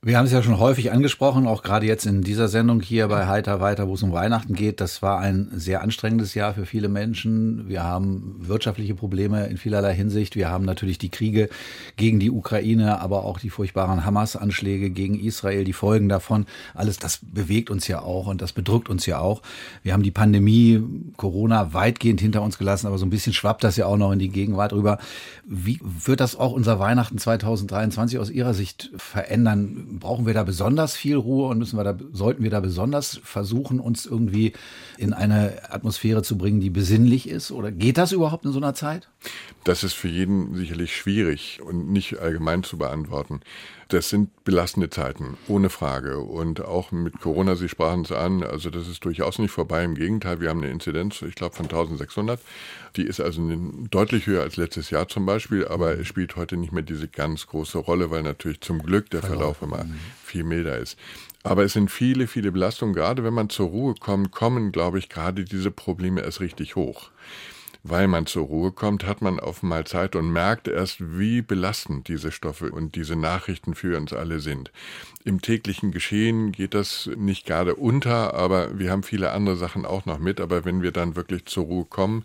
[0.07, 3.27] Wir haben es ja schon häufig angesprochen, auch gerade jetzt in dieser Sendung hier bei
[3.27, 4.83] Heiter weiter, wo es um Weihnachten geht.
[4.83, 7.71] Das war ein sehr anstrengendes Jahr für viele Menschen.
[7.71, 10.37] Wir haben wirtschaftliche Probleme in vielerlei Hinsicht.
[10.37, 11.49] Wir haben natürlich die Kriege
[11.97, 16.45] gegen die Ukraine, aber auch die furchtbaren Hamas-Anschläge gegen Israel, die Folgen davon.
[16.75, 19.41] Alles das bewegt uns ja auch und das bedrückt uns ja auch.
[19.83, 20.83] Wir haben die Pandemie,
[21.17, 24.19] Corona weitgehend hinter uns gelassen, aber so ein bisschen schwappt das ja auch noch in
[24.19, 24.99] die Gegenwart rüber.
[25.47, 29.94] Wie wird das auch unser Weihnachten 2023 aus Ihrer Sicht verändern?
[29.99, 33.81] Brauchen wir da besonders viel Ruhe und müssen wir da, sollten wir da besonders versuchen,
[33.81, 34.53] uns irgendwie
[34.99, 37.51] in eine Atmosphäre zu bringen, die besinnlich ist?
[37.51, 39.09] Oder geht das überhaupt in so einer Zeit?
[39.65, 43.41] Das ist für jeden sicherlich schwierig und nicht allgemein zu beantworten.
[43.89, 46.19] Das sind belastende Zeiten, ohne Frage.
[46.19, 49.85] Und auch mit Corona, Sie sprachen es an, also das ist durchaus nicht vorbei.
[49.85, 52.41] Im Gegenteil, wir haben eine Inzidenz, ich glaube, von 1600.
[52.97, 53.43] Die ist also
[53.91, 57.47] deutlich höher als letztes Jahr zum Beispiel, aber es spielt heute nicht mehr diese ganz
[57.47, 59.85] große Rolle, weil natürlich zum Glück der Verlauf immer
[60.25, 60.97] viel milder ist.
[61.43, 62.95] Aber es sind viele, viele Belastungen.
[62.95, 67.11] Gerade wenn man zur Ruhe kommt, kommen, glaube ich, gerade diese Probleme erst richtig hoch
[67.85, 72.09] weil man zur Ruhe kommt, hat man auf mal Zeit und merkt erst, wie belastend
[72.09, 74.73] diese Stoffe und diese Nachrichten für uns alle sind.
[75.23, 80.07] Im täglichen Geschehen geht das nicht gerade unter, aber wir haben viele andere Sachen auch
[80.07, 80.41] noch mit.
[80.41, 82.25] Aber wenn wir dann wirklich zur Ruhe kommen,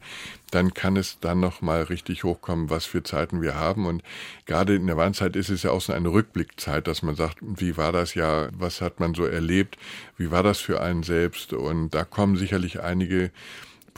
[0.52, 3.86] dann kann es dann noch mal richtig hochkommen, was für Zeiten wir haben.
[3.86, 4.02] Und
[4.46, 7.76] gerade in der Warnzeit ist es ja auch so eine Rückblickzeit, dass man sagt, wie
[7.76, 9.78] war das ja, was hat man so erlebt,
[10.16, 11.52] wie war das für einen selbst?
[11.52, 13.32] Und da kommen sicherlich einige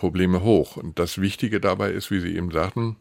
[0.02, 0.78] Probleme hoch.
[0.78, 2.96] Und das Wichtige dabei ist, wie Sie eben sagten,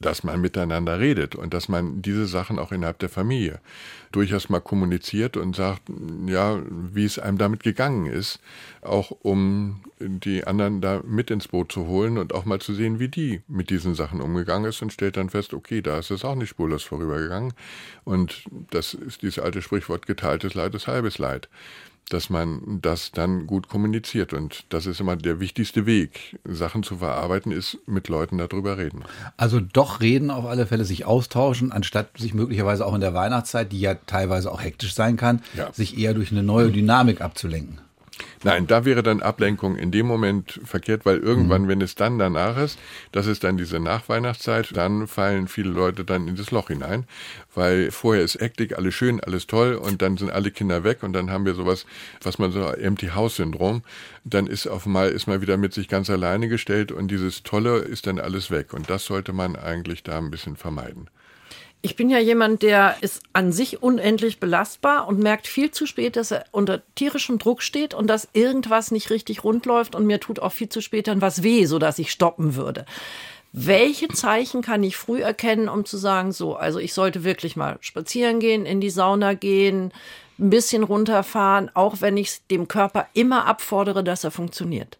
[0.00, 3.60] dass man miteinander redet und dass man diese Sachen auch innerhalb der Familie
[4.10, 5.82] durchaus mal kommuniziert und sagt,
[6.26, 8.40] ja, wie es einem damit gegangen ist,
[8.82, 12.98] auch um die anderen da mit ins Boot zu holen und auch mal zu sehen,
[12.98, 16.24] wie die mit diesen Sachen umgegangen ist und stellt dann fest, okay, da ist es
[16.24, 17.52] auch nicht spurlos vorübergegangen.
[18.02, 21.48] Und das ist dieses alte Sprichwort, geteiltes Leid ist halbes Leid
[22.10, 24.34] dass man das dann gut kommuniziert.
[24.34, 29.04] Und das ist immer der wichtigste Weg, Sachen zu verarbeiten, ist mit Leuten darüber reden.
[29.36, 33.72] Also doch reden auf alle Fälle, sich austauschen, anstatt sich möglicherweise auch in der Weihnachtszeit,
[33.72, 35.72] die ja teilweise auch hektisch sein kann, ja.
[35.72, 37.80] sich eher durch eine neue Dynamik abzulenken.
[38.42, 41.68] Nein, da wäre dann Ablenkung in dem Moment verkehrt, weil irgendwann, mhm.
[41.68, 42.78] wenn es dann danach ist,
[43.12, 47.04] das ist dann diese Nachweihnachtszeit, dann fallen viele Leute dann in das Loch hinein,
[47.54, 51.12] weil vorher ist Hektik, alles schön, alles toll und dann sind alle Kinder weg und
[51.12, 51.84] dann haben wir sowas,
[52.22, 53.82] was man so Empty House Syndrom,
[54.24, 57.80] dann ist auf einmal ist man wieder mit sich ganz alleine gestellt und dieses Tolle
[57.80, 61.10] ist dann alles weg und das sollte man eigentlich da ein bisschen vermeiden.
[61.82, 66.16] Ich bin ja jemand, der ist an sich unendlich belastbar und merkt viel zu spät,
[66.16, 70.20] dass er unter tierischem Druck steht und dass irgendwas nicht richtig rund läuft und mir
[70.20, 72.84] tut auch viel zu spät dann was weh, sodass ich stoppen würde.
[73.52, 77.78] Welche Zeichen kann ich früh erkennen, um zu sagen, so, also ich sollte wirklich mal
[77.80, 79.90] spazieren gehen, in die Sauna gehen,
[80.38, 84.98] ein bisschen runterfahren, auch wenn ich dem Körper immer abfordere, dass er funktioniert?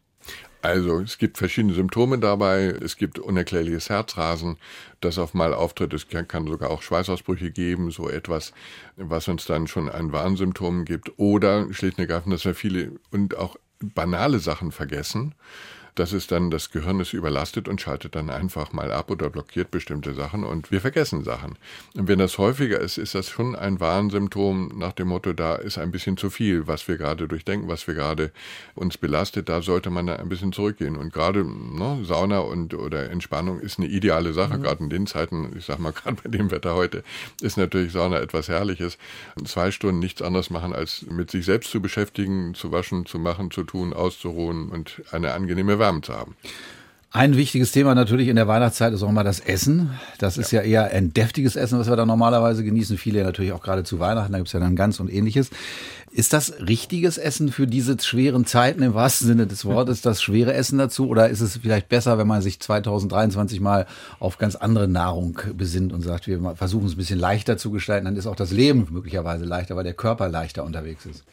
[0.63, 2.65] Also es gibt verschiedene Symptome dabei.
[2.67, 4.59] Es gibt unerklärliches Herzrasen,
[5.01, 5.95] das auf mal auftritt.
[5.95, 8.53] Es kann sogar auch Schweißausbrüche geben, so etwas,
[8.97, 11.19] was uns dann schon ein Warnsymptom gibt.
[11.19, 15.35] Oder schlicht und ergreifend, dass wir viele und auch banale Sachen vergessen
[15.95, 19.71] Das ist dann, das Gehirn ist überlastet und schaltet dann einfach mal ab oder blockiert
[19.71, 21.57] bestimmte Sachen und wir vergessen Sachen.
[21.97, 25.79] Und wenn das häufiger ist, ist das schon ein Warnsymptom nach dem Motto, da ist
[25.79, 28.31] ein bisschen zu viel, was wir gerade durchdenken, was wir gerade
[28.75, 29.49] uns belastet.
[29.49, 30.97] Da sollte man da ein bisschen zurückgehen.
[30.97, 34.63] Und gerade ne, Sauna und oder Entspannung ist eine ideale Sache, mhm.
[34.63, 37.03] gerade in den Zeiten, ich sag mal, gerade bei dem Wetter heute,
[37.41, 38.99] ist natürlich Sauna etwas Herrliches.
[39.45, 43.51] Zwei Stunden nichts anderes machen, als mit sich selbst zu beschäftigen, zu waschen, zu machen,
[43.51, 46.37] zu tun, auszuruhen und eine angenehme Zu haben.
[47.13, 49.99] Ein wichtiges Thema natürlich in der Weihnachtszeit ist auch mal das Essen.
[50.19, 50.63] Das ist ja.
[50.63, 52.97] ja eher ein deftiges Essen, was wir da normalerweise genießen.
[52.99, 55.51] Viele natürlich auch gerade zu Weihnachten, da gibt's ja dann ganz und ähnliches.
[56.13, 60.53] Ist das richtiges Essen für diese schweren Zeiten im wahrsten Sinne des Wortes, das schwere
[60.55, 61.09] Essen dazu?
[61.09, 63.87] Oder ist es vielleicht besser, wenn man sich 2023 mal
[64.21, 68.05] auf ganz andere Nahrung besinnt und sagt, wir versuchen es ein bisschen leichter zu gestalten,
[68.05, 71.25] dann ist auch das Leben möglicherweise leichter, weil der Körper leichter unterwegs ist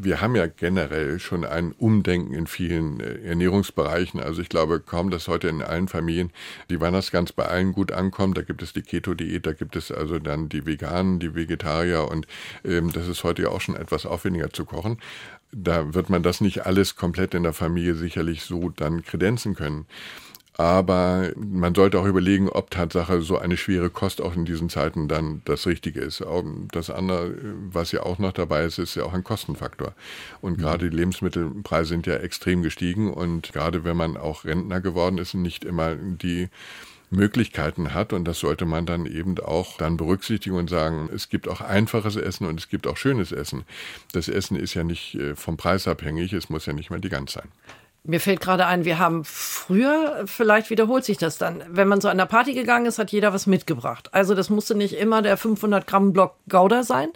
[0.00, 4.20] wir haben ja generell schon ein Umdenken in vielen äh, Ernährungsbereichen.
[4.20, 6.30] Also ich glaube kaum, dass heute in allen Familien
[6.70, 8.38] die Weihnachtsgans bei allen gut ankommt.
[8.38, 12.26] Da gibt es die Keto-Diät, da gibt es also dann die Veganen, die Vegetarier und
[12.64, 14.98] ähm, das ist heute ja auch schon etwas aufwendiger zu kochen.
[15.50, 19.86] Da wird man das nicht alles komplett in der Familie sicherlich so dann kredenzen können.
[20.60, 25.06] Aber man sollte auch überlegen, ob Tatsache so eine schwere Kost auch in diesen Zeiten
[25.06, 26.20] dann das Richtige ist.
[26.72, 27.36] Das andere,
[27.70, 29.94] was ja auch noch dabei ist, ist ja auch ein Kostenfaktor.
[30.40, 30.62] Und mhm.
[30.62, 35.34] gerade die Lebensmittelpreise sind ja extrem gestiegen und gerade wenn man auch Rentner geworden ist,
[35.34, 36.48] nicht immer die
[37.10, 41.46] Möglichkeiten hat und das sollte man dann eben auch dann berücksichtigen und sagen, es gibt
[41.46, 43.62] auch einfaches Essen und es gibt auch schönes Essen.
[44.12, 47.08] Das Essen ist ja nicht äh, vom Preis abhängig, es muss ja nicht mal die
[47.08, 47.48] Gans sein.
[48.04, 52.08] Mir fällt gerade ein, wir haben früher, vielleicht wiederholt sich das dann, wenn man zu
[52.08, 54.08] einer Party gegangen ist, hat jeder was mitgebracht.
[54.12, 57.10] Also das musste nicht immer der 500 Gramm Block Gouda sein,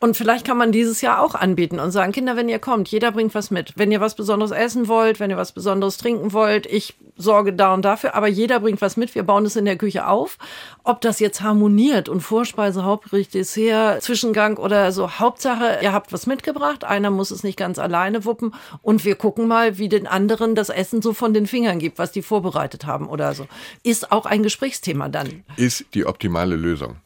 [0.00, 3.10] und vielleicht kann man dieses Jahr auch anbieten und sagen, Kinder, wenn ihr kommt, jeder
[3.10, 3.72] bringt was mit.
[3.76, 7.74] Wenn ihr was Besonderes essen wollt, wenn ihr was Besonderes trinken wollt, ich sorge da
[7.74, 9.16] und dafür, aber jeder bringt was mit.
[9.16, 10.38] Wir bauen es in der Küche auf.
[10.84, 16.26] Ob das jetzt harmoniert und Vorspeise, Hauptgericht, Dessert, Zwischengang oder so, Hauptsache, ihr habt was
[16.26, 16.84] mitgebracht.
[16.84, 20.68] Einer muss es nicht ganz alleine wuppen und wir gucken mal, wie den anderen das
[20.68, 23.48] Essen so von den Fingern gibt, was die vorbereitet haben oder so.
[23.82, 25.42] Ist auch ein Gesprächsthema dann.
[25.56, 26.98] Ist die optimale Lösung.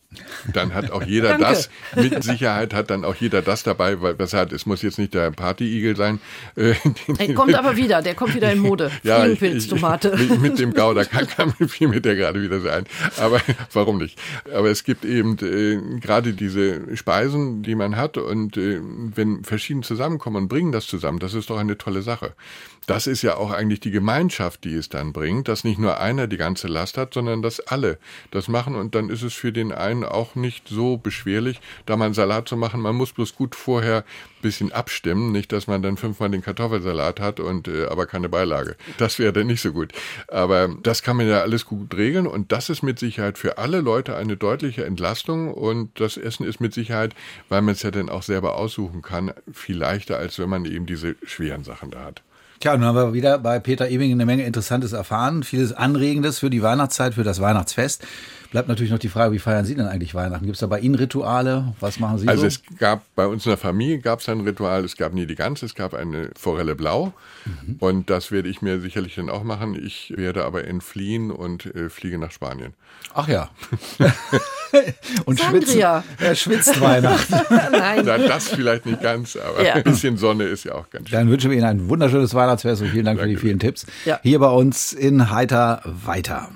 [0.52, 4.32] Dann hat auch jeder das, mit Sicherheit hat dann auch jeder das dabei, weil was
[4.32, 6.20] hat, es muss jetzt nicht der Partyigel sein.
[6.56, 6.74] Äh,
[7.18, 8.90] der kommt aber wieder, der kommt wieder in Mode.
[9.02, 10.16] ja, Fliegenpilztomate.
[10.22, 12.84] Mit, mit dem Gouda kann, kann viel mit der gerade wieder sein.
[13.18, 13.40] Aber
[13.72, 14.18] warum nicht?
[14.52, 19.84] Aber es gibt eben äh, gerade diese Speisen, die man hat und äh, wenn verschiedene
[19.84, 22.34] zusammenkommen und bringen das zusammen, das ist doch eine tolle Sache.
[22.86, 26.26] Das ist ja auch eigentlich die Gemeinschaft, die es dann bringt, dass nicht nur einer
[26.26, 27.98] die ganze Last hat, sondern dass alle
[28.32, 32.06] das machen und dann ist es für den einen auch nicht so beschwerlich, da mal
[32.06, 32.80] einen Salat zu machen.
[32.80, 37.20] Man muss bloß gut vorher ein bisschen abstimmen, nicht, dass man dann fünfmal den Kartoffelsalat
[37.20, 38.76] hat und äh, aber keine Beilage.
[38.98, 39.92] Das wäre dann nicht so gut.
[40.28, 43.80] Aber das kann man ja alles gut regeln und das ist mit Sicherheit für alle
[43.80, 47.14] Leute eine deutliche Entlastung und das Essen ist mit Sicherheit,
[47.48, 50.86] weil man es ja dann auch selber aussuchen kann, viel leichter, als wenn man eben
[50.86, 52.22] diese schweren Sachen da hat.
[52.62, 56.48] Tja, nun haben wir wieder bei Peter Ewing eine Menge Interessantes erfahren, vieles Anregendes für
[56.48, 58.06] die Weihnachtszeit, für das Weihnachtsfest.
[58.52, 60.44] Bleibt natürlich noch die Frage, wie feiern Sie denn eigentlich Weihnachten?
[60.44, 61.72] Gibt es da bei Ihnen Rituale?
[61.80, 62.46] Was machen Sie Also so?
[62.48, 65.36] es gab bei uns in der Familie gab es ein Ritual, es gab nie die
[65.36, 67.14] ganze, es gab eine Forelle Blau
[67.46, 67.76] mhm.
[67.78, 69.74] und das werde ich mir sicherlich dann auch machen.
[69.82, 72.74] Ich werde aber entfliehen und äh, fliege nach Spanien.
[73.14, 73.48] Ach ja.
[75.24, 76.02] und Sandria.
[76.02, 77.34] schwitzen, er schwitzt Weihnachten.
[77.72, 78.02] Nein.
[78.04, 79.74] Na, das vielleicht nicht ganz, aber ja.
[79.76, 81.18] ein bisschen Sonne ist ja auch ganz schön.
[81.18, 83.32] Dann wünschen wir Ihnen ein wunderschönes Weihnachtsfest und vielen Dank Danke.
[83.32, 83.86] für die vielen Tipps.
[84.04, 84.20] Ja.
[84.22, 86.50] Hier bei uns in Heiter weiter.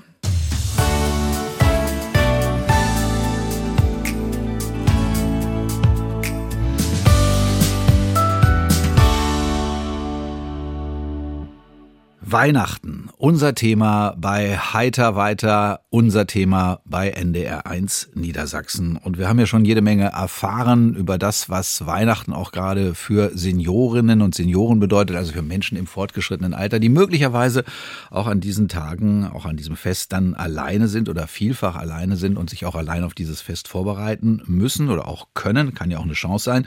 [12.37, 18.99] Weihnachten, unser Thema bei Heiter weiter, unser Thema bei NDR 1 Niedersachsen.
[18.99, 23.31] Und wir haben ja schon jede Menge erfahren über das, was Weihnachten auch gerade für
[23.35, 27.65] Seniorinnen und Senioren bedeutet, also für Menschen im fortgeschrittenen Alter, die möglicherweise
[28.11, 32.37] auch an diesen Tagen, auch an diesem Fest dann alleine sind oder vielfach alleine sind
[32.37, 36.05] und sich auch allein auf dieses Fest vorbereiten müssen oder auch können, kann ja auch
[36.05, 36.67] eine Chance sein.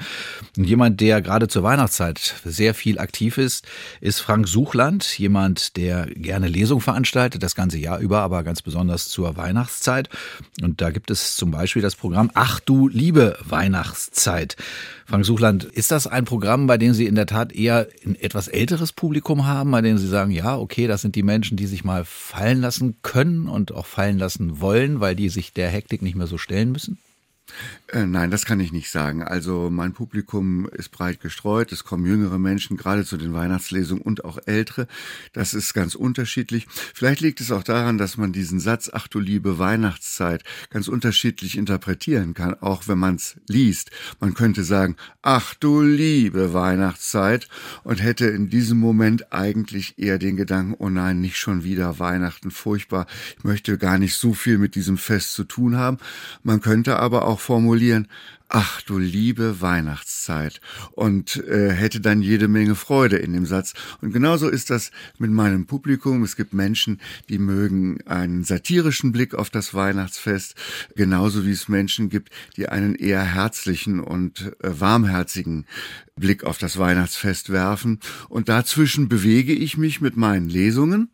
[0.57, 3.67] Und jemand, der gerade zur Weihnachtszeit sehr viel aktiv ist,
[4.01, 8.61] ist Frank Suchland, jemand, jemand, der gerne Lesungen veranstaltet, das ganze Jahr über, aber ganz
[8.61, 10.09] besonders zur Weihnachtszeit.
[10.61, 14.55] Und da gibt es zum Beispiel das Programm Ach du liebe Weihnachtszeit.
[15.05, 18.47] Frank Suchland, ist das ein Programm, bei dem Sie in der Tat eher ein etwas
[18.47, 21.83] älteres Publikum haben, bei dem Sie sagen, ja, okay, das sind die Menschen, die sich
[21.83, 26.15] mal fallen lassen können und auch fallen lassen wollen, weil die sich der Hektik nicht
[26.15, 26.99] mehr so stellen müssen?
[27.87, 29.23] Äh, nein, das kann ich nicht sagen.
[29.23, 31.71] Also mein Publikum ist breit gestreut.
[31.71, 34.87] Es kommen jüngere Menschen, gerade zu den Weihnachtslesungen und auch ältere.
[35.33, 36.67] Das ist ganz unterschiedlich.
[36.69, 41.57] Vielleicht liegt es auch daran, dass man diesen Satz, ach du liebe Weihnachtszeit, ganz unterschiedlich
[41.57, 43.91] interpretieren kann, auch wenn man es liest.
[44.19, 47.47] Man könnte sagen, ach du liebe Weihnachtszeit
[47.83, 52.51] und hätte in diesem Moment eigentlich eher den Gedanken, oh nein, nicht schon wieder Weihnachten,
[52.51, 53.07] furchtbar.
[53.37, 55.97] Ich möchte gar nicht so viel mit diesem Fest zu tun haben.
[56.43, 58.07] Man könnte aber auch formulieren,
[58.49, 60.59] ach du liebe Weihnachtszeit
[60.91, 63.73] und äh, hätte dann jede Menge Freude in dem Satz.
[64.01, 66.23] Und genauso ist das mit meinem Publikum.
[66.23, 70.55] Es gibt Menschen, die mögen einen satirischen Blick auf das Weihnachtsfest,
[70.95, 75.65] genauso wie es Menschen gibt, die einen eher herzlichen und äh, warmherzigen
[76.19, 77.99] Blick auf das Weihnachtsfest werfen.
[78.27, 81.09] Und dazwischen bewege ich mich mit meinen Lesungen.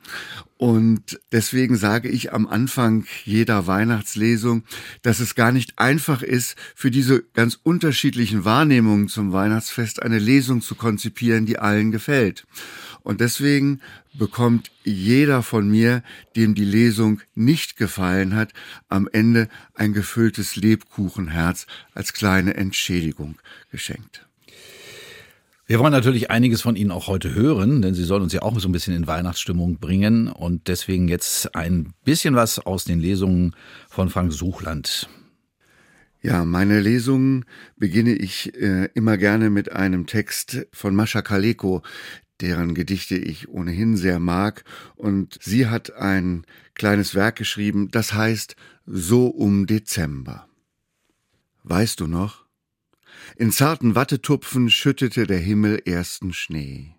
[0.58, 4.63] Und deswegen sage ich am Anfang jeder Weihnachtslesung,
[5.02, 10.61] dass es gar nicht einfach ist, für diese ganz unterschiedlichen Wahrnehmungen zum Weihnachtsfest eine Lesung
[10.61, 12.45] zu konzipieren, die allen gefällt.
[13.03, 13.81] Und deswegen
[14.13, 16.01] bekommt jeder von mir,
[16.35, 18.51] dem die Lesung nicht gefallen hat,
[18.89, 23.38] am Ende ein gefülltes Lebkuchenherz als kleine Entschädigung
[23.71, 24.25] geschenkt.
[25.67, 28.59] Wir wollen natürlich einiges von Ihnen auch heute hören, denn Sie sollen uns ja auch
[28.59, 33.55] so ein bisschen in Weihnachtsstimmung bringen und deswegen jetzt ein bisschen was aus den Lesungen
[33.89, 35.09] von Frank Suchland.
[36.25, 37.45] Ja, meine Lesungen
[37.77, 41.83] beginne ich äh, immer gerne mit einem Text von Mascha Kaleko,
[42.41, 44.63] deren Gedichte ich ohnehin sehr mag.
[44.95, 48.55] Und sie hat ein kleines Werk geschrieben, das heißt
[48.88, 50.49] So um Dezember.
[51.61, 52.47] Weißt du noch?
[53.35, 56.95] In zarten Wattetupfen schüttete der Himmel ersten Schnee.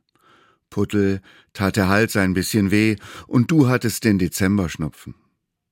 [0.70, 1.20] Puttel
[1.52, 2.94] tat der Hals ein bisschen weh,
[3.26, 5.16] und du hattest den Dezemberschnupfen.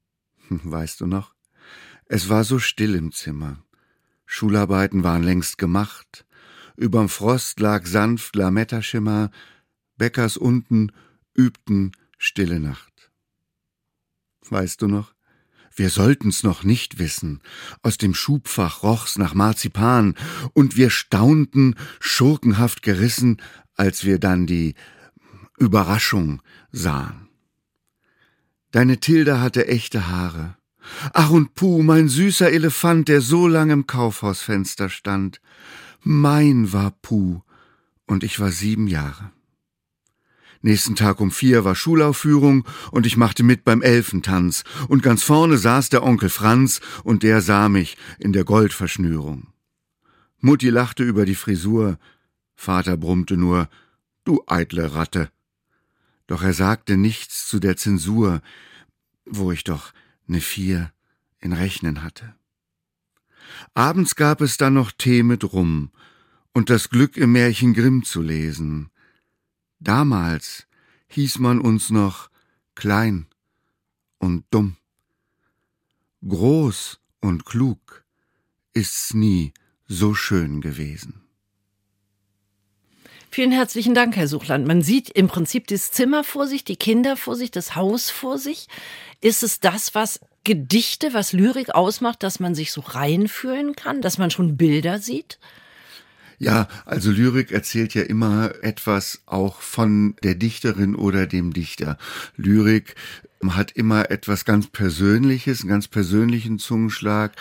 [0.49, 1.34] Weißt du noch?
[2.07, 3.65] Es war so still im Zimmer.
[4.27, 6.27] Schularbeiten waren längst gemacht.
[6.77, 9.31] Überm Frost lag sanft Lamettaschimmer.
[9.97, 10.93] Bäckers unten
[11.35, 13.11] übten stille Nacht.
[14.49, 15.15] Weißt du noch?
[15.77, 17.41] Wir sollten's noch nicht wissen.
[17.83, 20.15] Aus dem Schubfach roch's nach Marzipan,
[20.53, 23.43] und wir staunten, schurkenhaft gerissen,
[23.75, 24.75] als wir dann die
[25.59, 27.29] Überraschung sahen.
[28.71, 30.57] Deine Tilda hatte echte Haare.
[31.13, 35.41] Ach und puh, mein süßer Elefant, der so lang im Kaufhausfenster stand.
[36.03, 37.41] Mein war Puh,
[38.07, 39.33] und ich war sieben Jahre.
[40.63, 45.59] Nächsten Tag um vier war Schulaufführung und ich machte mit beim Elfentanz und ganz vorne
[45.59, 49.49] saß der Onkel Franz und der sah mich in der Goldverschnürung.
[50.41, 51.99] Mutti lachte über die Frisur,
[52.55, 53.69] Vater brummte nur,
[54.25, 55.31] du eitle Ratte.
[56.27, 58.41] Doch er sagte nichts zu der Zensur,
[59.27, 59.93] wo ich doch
[60.27, 60.93] ne Vier
[61.39, 62.35] in Rechnen hatte.
[63.75, 65.91] Abends gab es dann noch Tee mit Rum
[66.53, 68.91] und das Glück im Märchen Grimm zu lesen.
[69.81, 70.67] Damals
[71.09, 72.31] hieß man uns noch
[72.75, 73.27] klein
[74.19, 74.77] und dumm.
[76.27, 78.05] Groß und klug
[78.73, 79.53] ist's nie
[79.87, 81.24] so schön gewesen.
[83.35, 84.65] Vielen herzlichen Dank, Herr Suchland.
[84.65, 88.39] Man sieht im Prinzip das Zimmer vor sich, die Kinder vor sich, das Haus vor
[88.39, 88.69] sich.
[89.21, 94.19] Ist es das, was Gedichte, was Lyrik ausmacht, dass man sich so reinfühlen kann, dass
[94.19, 95.41] man schon Bilder sieht?
[96.39, 101.99] Ja, also Lyrik erzählt ja immer etwas auch von der Dichterin oder dem Dichter.
[102.37, 102.95] Lyrik
[103.53, 107.33] hat immer etwas ganz Persönliches, einen ganz persönlichen Zungenschlag.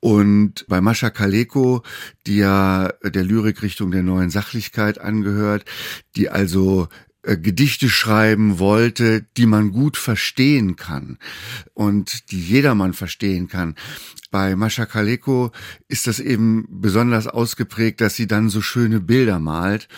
[0.00, 1.82] Und bei Mascha Kaleko,
[2.26, 5.64] die ja der Lyrikrichtung der neuen Sachlichkeit angehört,
[6.16, 6.88] die also
[7.26, 11.18] äh, Gedichte schreiben wollte, die man gut verstehen kann
[11.74, 13.74] und die jedermann verstehen kann.
[14.30, 15.50] Bei Mascha Kaleko
[15.88, 19.88] ist das eben besonders ausgeprägt, dass sie dann so schöne Bilder malt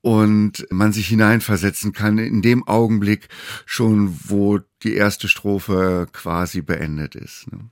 [0.00, 3.28] und man sich hineinversetzen kann in dem Augenblick
[3.64, 7.50] schon, wo die erste Strophe quasi beendet ist.
[7.50, 7.70] Ne?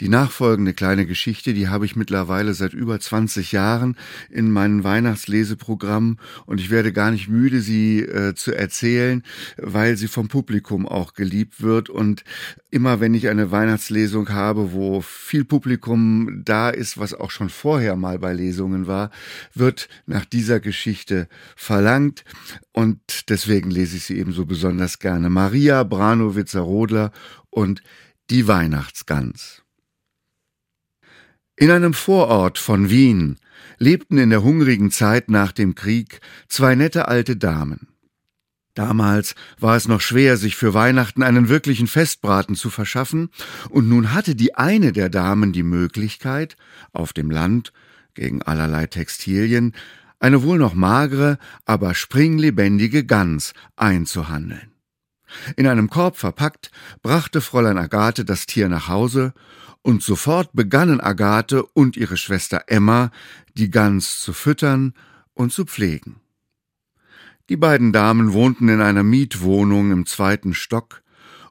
[0.00, 3.96] Die nachfolgende kleine Geschichte, die habe ich mittlerweile seit über 20 Jahren
[4.30, 9.24] in meinem Weihnachtsleseprogramm und ich werde gar nicht müde, sie äh, zu erzählen,
[9.56, 12.22] weil sie vom Publikum auch geliebt wird und
[12.70, 17.96] immer wenn ich eine Weihnachtslesung habe, wo viel Publikum da ist, was auch schon vorher
[17.96, 19.10] mal bei Lesungen war,
[19.52, 22.24] wird nach dieser Geschichte verlangt
[22.72, 25.28] und deswegen lese ich sie eben so besonders gerne.
[25.28, 27.10] Maria Branowitzer-Rodler
[27.50, 27.82] und
[28.30, 29.64] die Weihnachtsgans.
[31.60, 33.36] In einem Vorort von Wien
[33.78, 37.88] lebten in der hungrigen Zeit nach dem Krieg zwei nette alte Damen.
[38.74, 43.30] Damals war es noch schwer, sich für Weihnachten einen wirklichen Festbraten zu verschaffen,
[43.70, 46.56] und nun hatte die eine der Damen die Möglichkeit,
[46.92, 47.72] auf dem Land,
[48.14, 49.74] gegen allerlei Textilien,
[50.20, 54.70] eine wohl noch magere, aber springlebendige Gans einzuhandeln.
[55.56, 56.70] In einem Korb verpackt,
[57.02, 59.34] brachte Fräulein Agathe das Tier nach Hause,
[59.82, 63.10] und sofort begannen Agathe und ihre Schwester Emma,
[63.54, 64.94] die Gans zu füttern
[65.34, 66.20] und zu pflegen.
[67.48, 71.02] Die beiden Damen wohnten in einer Mietwohnung im zweiten Stock,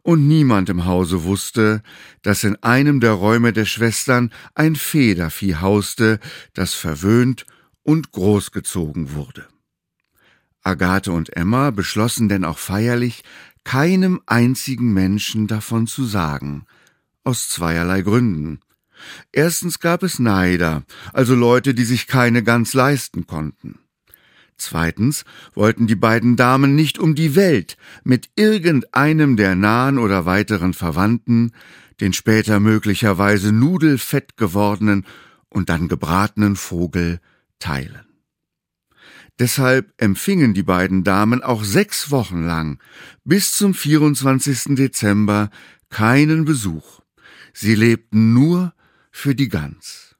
[0.08, 1.84] und niemand im Hause wusste,
[2.22, 6.22] dass in einem der Räume der Schwestern ein Federvieh hauste,
[6.54, 7.46] das verwöhnt
[7.84, 9.46] und großgezogen wurde.
[10.64, 13.24] Agathe und Emma beschlossen denn auch feierlich,
[13.66, 16.66] keinem einzigen Menschen davon zu sagen,
[17.28, 18.62] aus zweierlei Gründen.
[19.34, 23.80] Erstens gab es Neider, also Leute, die sich keine ganz leisten konnten.
[24.58, 30.74] Zweitens wollten die beiden Damen nicht um die Welt mit irgendeinem der nahen oder weiteren
[30.74, 31.52] Verwandten
[32.00, 35.06] den später möglicherweise nudelfett gewordenen
[35.50, 37.20] und dann gebratenen Vogel
[37.60, 38.06] teilen.
[39.40, 42.80] Deshalb empfingen die beiden Damen auch sechs Wochen lang
[43.24, 44.76] bis zum 24.
[44.76, 45.50] Dezember
[45.90, 47.02] keinen Besuch.
[47.60, 48.76] Sie lebten nur
[49.10, 50.16] für die Gans.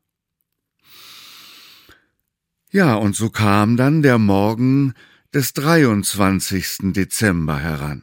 [2.72, 4.96] Ja, und so kam dann der Morgen
[5.36, 6.94] des 23.
[6.94, 8.02] Dezember heran.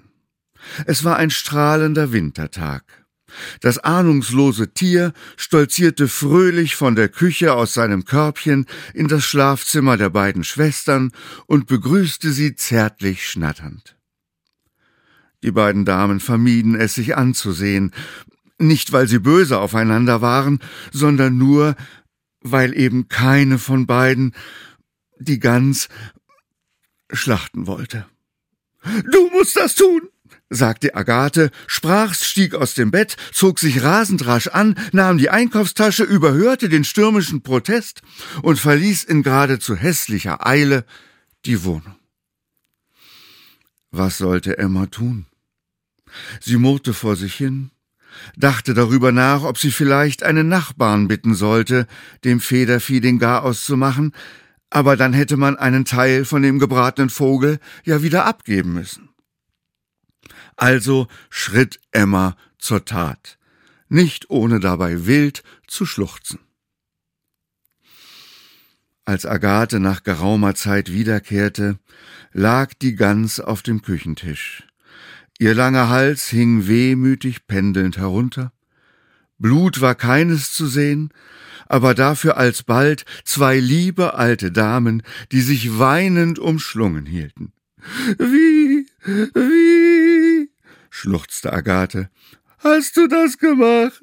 [0.87, 2.85] Es war ein strahlender Wintertag.
[3.59, 10.11] Das ahnungslose Tier stolzierte fröhlich von der Küche aus seinem Körbchen in das Schlafzimmer der
[10.11, 11.11] beiden Schwestern
[11.47, 13.97] und begrüßte sie zärtlich schnatternd.
[15.43, 17.91] Die beiden Damen vermieden es sich anzusehen,
[18.67, 20.61] nicht weil sie böse aufeinander waren,
[20.93, 21.77] sondern nur,
[22.41, 24.35] weil eben keine von beiden
[25.19, 25.89] die Gans
[27.11, 28.07] schlachten wollte.
[29.11, 30.03] Du musst das tun,
[30.51, 36.05] sagte Agathe, sprach, stieg aus dem Bett, zog sich rasend rasch an, nahm die Einkaufstasche,
[36.05, 38.03] überhörte den stürmischen Protest
[38.43, 40.85] und verließ in geradezu hässlicher Eile
[41.47, 41.97] die Wohnung.
[43.91, 45.27] Was sollte Emma tun?
[46.41, 47.71] Sie murrte vor sich hin,
[48.37, 51.87] dachte darüber nach, ob sie vielleicht einen Nachbarn bitten sollte,
[52.25, 54.13] dem Federvieh den Garaus zu machen,
[54.71, 59.11] aber dann hätte man einen Teil von dem gebratenen Vogel ja wieder abgeben müssen.
[60.57, 63.39] Also schritt Emma zur Tat,
[63.89, 66.39] nicht ohne dabei wild zu schluchzen.
[69.05, 71.79] Als Agathe nach geraumer Zeit wiederkehrte,
[72.33, 74.67] lag die Gans auf dem Küchentisch.
[75.39, 78.53] Ihr langer Hals hing wehmütig pendelnd herunter,
[79.39, 81.11] Blut war keines zu sehen,
[81.67, 87.53] aber dafür alsbald zwei liebe alte Damen, die sich weinend umschlungen hielten.
[88.19, 90.51] Wie, wie,
[90.89, 92.11] schluchzte Agathe,
[92.59, 94.03] hast du das gemacht?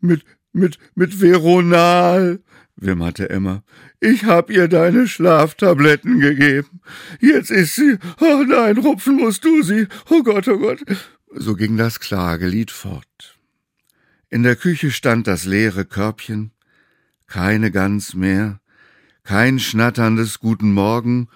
[0.00, 2.40] Mit, mit, mit Veronal,
[2.76, 3.62] wimmerte Emma.
[4.00, 6.80] Ich hab ihr deine Schlaftabletten gegeben.
[7.20, 7.98] Jetzt ist sie.
[8.20, 9.88] Oh nein, rupfen musst du sie.
[10.10, 10.80] Oh Gott, oh Gott.
[11.34, 13.38] So ging das Klagelied fort.
[14.28, 16.52] In der Küche stand das leere Körbchen,
[17.26, 18.60] keine Gans mehr,
[19.22, 21.28] kein schnatterndes Guten Morgen,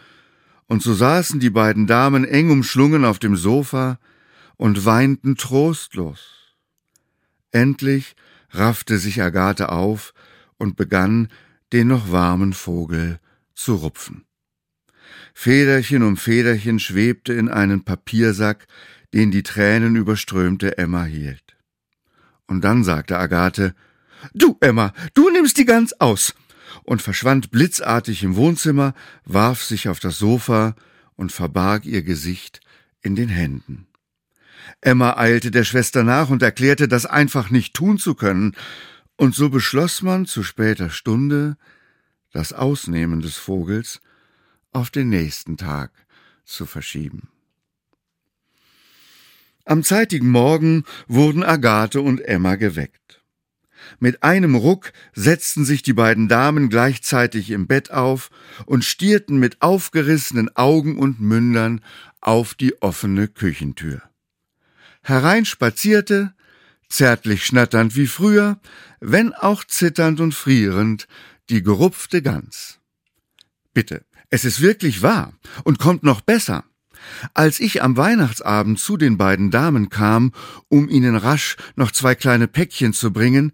[0.66, 3.98] und so saßen die beiden Damen eng umschlungen auf dem Sofa
[4.56, 6.54] und weinten trostlos.
[7.50, 8.14] Endlich
[8.50, 10.14] raffte sich Agathe auf
[10.60, 11.28] und begann,
[11.72, 13.18] den noch warmen Vogel
[13.54, 14.24] zu rupfen.
[15.34, 18.66] Federchen um Federchen schwebte in einen Papiersack,
[19.14, 21.56] den die Tränen überströmte Emma hielt.
[22.46, 23.74] Und dann sagte Agathe,
[24.34, 26.34] Du, Emma, du nimmst die Gans aus,
[26.84, 28.94] und verschwand blitzartig im Wohnzimmer,
[29.24, 30.74] warf sich auf das Sofa
[31.16, 32.60] und verbarg ihr Gesicht
[33.00, 33.86] in den Händen.
[34.80, 38.54] Emma eilte der Schwester nach und erklärte, das einfach nicht tun zu können,
[39.20, 41.58] und so beschloss man zu später Stunde,
[42.32, 44.00] das Ausnehmen des Vogels
[44.72, 45.92] auf den nächsten Tag
[46.46, 47.28] zu verschieben.
[49.66, 53.22] Am zeitigen Morgen wurden Agathe und Emma geweckt.
[53.98, 58.30] Mit einem Ruck setzten sich die beiden Damen gleichzeitig im Bett auf
[58.64, 61.82] und stierten mit aufgerissenen Augen und Mündern
[62.22, 64.00] auf die offene Küchentür.
[65.02, 66.32] Herein spazierte,
[66.90, 68.60] zärtlich schnatternd wie früher,
[69.00, 71.08] wenn auch zitternd und frierend,
[71.48, 72.78] die gerupfte Gans.
[73.72, 75.32] Bitte, es ist wirklich wahr
[75.64, 76.64] und kommt noch besser.
[77.32, 80.32] Als ich am Weihnachtsabend zu den beiden Damen kam,
[80.68, 83.52] um ihnen rasch noch zwei kleine Päckchen zu bringen,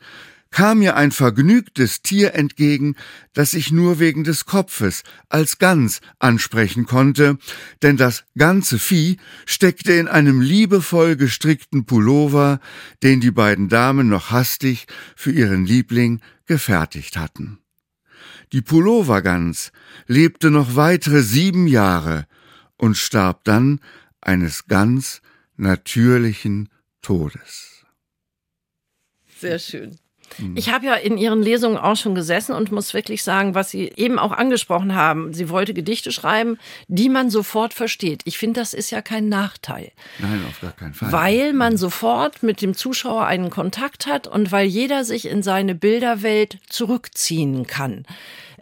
[0.51, 2.97] kam mir ein vergnügtes Tier entgegen,
[3.33, 7.39] das ich nur wegen des Kopfes als Gans ansprechen konnte,
[7.83, 12.61] denn das ganze Vieh steckte in einem liebevoll gestrickten Pullover,
[13.03, 17.59] den die beiden Damen noch hastig für ihren Liebling gefertigt hatten.
[18.53, 19.73] Die Pullovergans
[20.07, 22.27] lebte noch weitere sieben Jahre
[22.77, 23.81] und starb dann
[24.21, 25.21] eines ganz
[25.57, 26.69] natürlichen
[27.03, 27.85] Todes.
[29.39, 29.99] Sehr schön.
[30.55, 33.93] Ich habe ja in Ihren Lesungen auch schon gesessen und muss wirklich sagen, was Sie
[33.97, 35.33] eben auch angesprochen haben.
[35.33, 36.59] Sie wollte Gedichte schreiben,
[36.89, 38.23] die man sofort versteht.
[38.25, 39.93] Ich finde, das ist ja kein Nachteil.
[40.19, 41.13] Nein, auf gar keinen Fall.
[41.13, 45.75] Weil man sofort mit dem Zuschauer einen Kontakt hat und weil jeder sich in seine
[45.75, 48.05] Bilderwelt zurückziehen kann.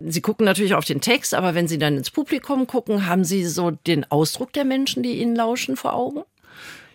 [0.01, 3.47] Sie gucken natürlich auf den Text, aber wenn Sie dann ins Publikum gucken, haben Sie
[3.47, 6.23] so den Ausdruck der Menschen, die Ihnen lauschen, vor Augen?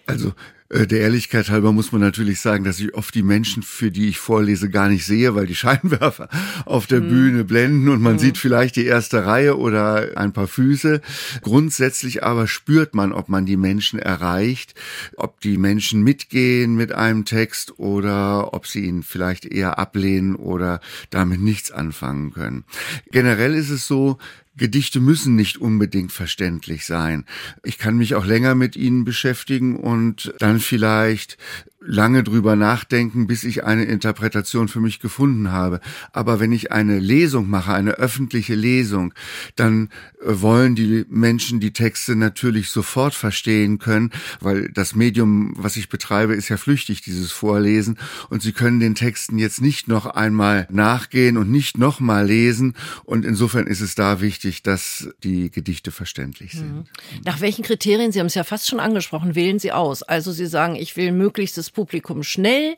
[0.09, 0.33] Also
[0.69, 4.09] äh, der Ehrlichkeit halber muss man natürlich sagen, dass ich oft die Menschen, für die
[4.09, 6.29] ich vorlese, gar nicht sehe, weil die Scheinwerfer
[6.65, 7.09] auf der mhm.
[7.09, 8.19] Bühne blenden und man mhm.
[8.19, 11.01] sieht vielleicht die erste Reihe oder ein paar Füße.
[11.41, 14.75] Grundsätzlich aber spürt man, ob man die Menschen erreicht,
[15.15, 20.79] ob die Menschen mitgehen mit einem Text oder ob sie ihn vielleicht eher ablehnen oder
[21.09, 22.63] damit nichts anfangen können.
[23.11, 24.17] Generell ist es so,
[24.59, 27.25] Gedichte müssen nicht unbedingt verständlich sein.
[27.63, 31.37] Ich kann mich auch länger mit ihnen beschäftigen und dann vielleicht
[31.81, 35.79] lange drüber nachdenken, bis ich eine Interpretation für mich gefunden habe.
[36.11, 39.13] Aber wenn ich eine Lesung mache, eine öffentliche Lesung,
[39.55, 39.89] dann
[40.21, 44.11] äh, wollen die Menschen die Texte natürlich sofort verstehen können,
[44.41, 47.97] weil das Medium, was ich betreibe, ist ja flüchtig, dieses Vorlesen.
[48.29, 52.75] Und sie können den Texten jetzt nicht noch einmal nachgehen und nicht nochmal lesen.
[53.05, 56.75] Und insofern ist es da wichtig, dass die Gedichte verständlich sind.
[56.75, 56.83] Mhm.
[57.23, 60.03] Nach welchen Kriterien, Sie haben es ja fast schon angesprochen, wählen Sie aus?
[60.03, 62.75] Also Sie sagen, ich will möglichst das Publikum schnell,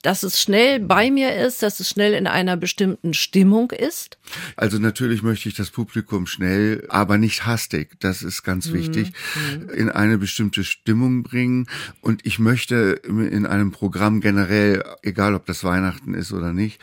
[0.00, 4.16] dass es schnell bei mir ist, dass es schnell in einer bestimmten Stimmung ist?
[4.56, 8.74] Also natürlich möchte ich das Publikum schnell, aber nicht hastig, das ist ganz mhm.
[8.74, 9.68] wichtig, mhm.
[9.68, 11.66] in eine bestimmte Stimmung bringen.
[12.00, 16.80] Und ich möchte in einem Programm generell, egal ob das Weihnachten ist oder nicht,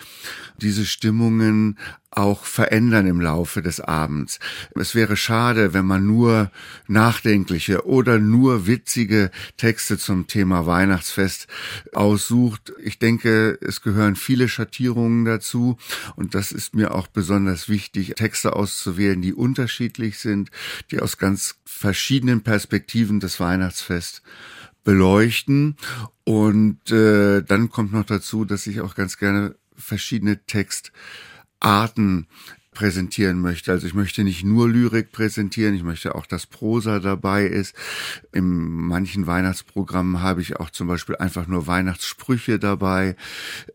[0.62, 1.80] diese Stimmungen
[2.12, 4.40] auch verändern im Laufe des Abends.
[4.76, 6.52] Es wäre schade, wenn man nur
[6.88, 11.48] nachdenkliche oder nur witzige Texte zum Thema Weihnachtsfest
[11.94, 12.74] aussucht.
[12.84, 15.78] Ich denke, es gehören viele Schattierungen dazu
[16.16, 20.50] und das ist mir auch besonders wichtig, Texte auszuwählen, die unterschiedlich sind,
[20.92, 24.24] die aus ganz verschiedenen Perspektiven das Weihnachtsfest
[24.84, 25.78] beleuchten.
[26.24, 30.92] Und äh, dann kommt noch dazu, dass ich auch ganz gerne verschiedene Text
[31.60, 32.28] Arten
[32.80, 33.74] präsentieren möchte.
[33.74, 37.76] Also ich möchte nicht nur Lyrik präsentieren, ich möchte auch, dass Prosa dabei ist.
[38.32, 43.18] In manchen Weihnachtsprogrammen habe ich auch zum Beispiel einfach nur Weihnachtssprüche dabei.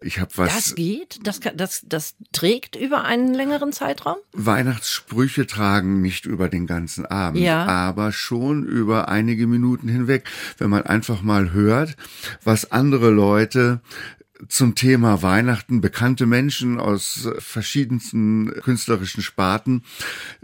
[0.01, 0.55] Ich habe was.
[0.55, 1.19] Das geht?
[1.23, 4.17] Das, das, das trägt über einen längeren Zeitraum?
[4.33, 7.67] Weihnachtssprüche tragen nicht über den ganzen Abend, ja.
[7.67, 10.25] aber schon über einige Minuten hinweg.
[10.57, 11.95] Wenn man einfach mal hört,
[12.43, 13.83] was andere Leute
[14.49, 19.85] zum Thema Weihnachten bekannte Menschen aus verschiedensten künstlerischen Sparten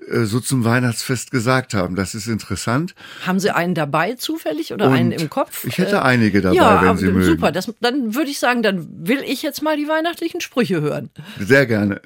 [0.09, 1.97] äh, so zum Weihnachtsfest gesagt haben.
[1.97, 2.95] Das ist interessant.
[3.27, 5.65] Haben Sie einen dabei zufällig oder Und einen im Kopf?
[5.65, 7.25] Ich hätte einige dabei, ja, wenn Sie mögen.
[7.25, 11.11] Super, das, dann würde ich sagen, dann will ich jetzt mal die weihnachtlichen Sprüche hören.
[11.39, 12.01] Sehr gerne.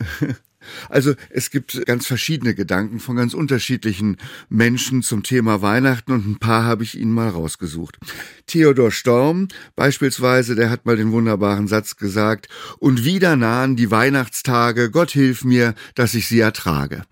[0.88, 4.16] Also es gibt ganz verschiedene Gedanken von ganz unterschiedlichen
[4.48, 7.98] Menschen zum Thema Weihnachten und ein paar habe ich Ihnen mal rausgesucht.
[8.46, 12.48] Theodor Storm beispielsweise, der hat mal den wunderbaren Satz gesagt,
[12.78, 17.02] und wieder nahen die Weihnachtstage, Gott hilf mir, dass ich sie ertrage.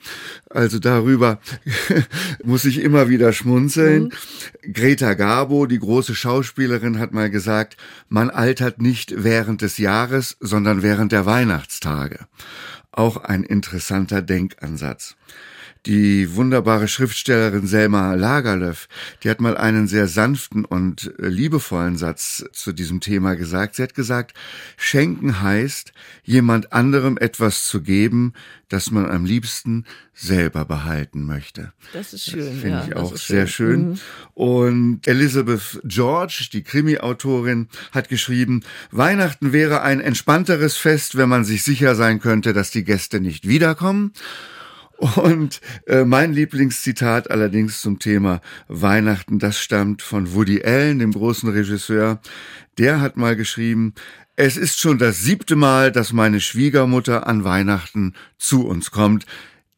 [0.51, 1.41] Also darüber
[2.45, 4.05] muss ich immer wieder schmunzeln.
[4.05, 4.73] Mhm.
[4.73, 7.77] Greta Garbo, die große Schauspielerin, hat mal gesagt,
[8.09, 12.27] man altert nicht während des Jahres, sondern während der Weihnachtstage
[12.93, 15.17] auch ein interessanter Denkansatz.
[15.87, 18.87] Die wunderbare Schriftstellerin Selma Lagerlöf,
[19.25, 23.75] die hat mal einen sehr sanften und äh, liebevollen Satz zu diesem Thema gesagt.
[23.75, 24.37] Sie hat gesagt,
[24.77, 28.33] schenken heißt, jemand anderem etwas zu geben,
[28.69, 31.73] das man am liebsten selber behalten möchte.
[31.93, 32.61] Das ist schön.
[32.61, 33.69] Finde ja, ich auch sehr schön.
[33.73, 33.89] schön.
[33.89, 33.99] Mhm.
[34.35, 38.63] Und Elizabeth George, die Krimi-Autorin, hat geschrieben,
[38.93, 43.49] Weihnachten wäre ein entspannteres Fest, wenn man sich sicher sein könnte, dass die Gäste nicht
[43.49, 44.13] wiederkommen.
[45.03, 51.49] Und äh, mein Lieblingszitat allerdings zum Thema Weihnachten, das stammt von Woody Allen, dem großen
[51.49, 52.21] Regisseur.
[52.79, 53.95] Der hat mal geschrieben,
[54.37, 59.27] es ist schon das siebte Mal, dass meine Schwiegermutter an Weihnachten zu uns kommt.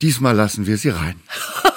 [0.03, 1.17] Diesmal lassen wir sie rein.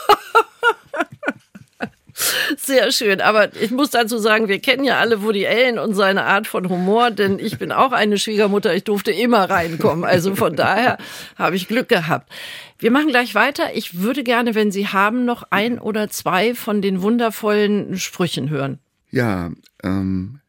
[2.58, 3.22] Sehr schön.
[3.22, 6.70] Aber ich muss dazu sagen, wir kennen ja alle Woody Allen und seine Art von
[6.70, 8.74] Humor, denn ich bin auch eine Schwiegermutter.
[8.76, 10.06] Ich durfte immer reinkommen.
[10.06, 10.98] Also von daher
[11.36, 12.32] habe ich Glück gehabt.
[12.80, 13.76] Wir machen gleich weiter.
[13.76, 18.80] Ich würde gerne, wenn Sie haben, noch ein oder zwei von den wundervollen Sprüchen hören.
[19.10, 19.52] Ja,
[19.84, 20.40] ähm,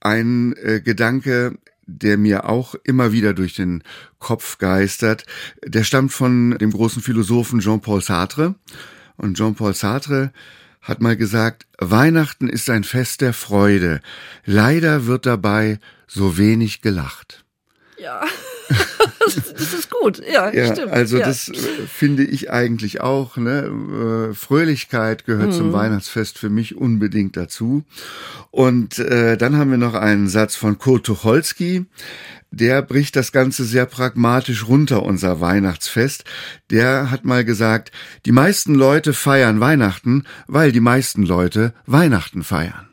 [0.00, 3.82] ein äh, Gedanke, der mir auch immer wieder durch den
[4.18, 5.24] Kopf geistert,
[5.64, 8.54] der stammt von dem großen Philosophen Jean-Paul Sartre.
[9.16, 10.32] Und Jean-Paul Sartre
[10.80, 14.00] hat mal gesagt, Weihnachten ist ein Fest der Freude.
[14.44, 17.44] Leider wird dabei so wenig gelacht.
[17.98, 18.24] Ja.
[19.24, 20.92] das ist gut, ja, ja stimmt.
[20.92, 21.26] Also ja.
[21.26, 21.54] das äh,
[21.86, 23.36] finde ich eigentlich auch.
[23.36, 24.30] Ne?
[24.30, 25.52] Äh, Fröhlichkeit gehört mhm.
[25.52, 27.84] zum Weihnachtsfest für mich unbedingt dazu.
[28.50, 31.86] Und äh, dann haben wir noch einen Satz von Kurt Tucholsky.
[32.50, 36.24] Der bricht das Ganze sehr pragmatisch runter, unser Weihnachtsfest.
[36.70, 37.92] Der hat mal gesagt,
[38.24, 42.87] die meisten Leute feiern Weihnachten, weil die meisten Leute Weihnachten feiern.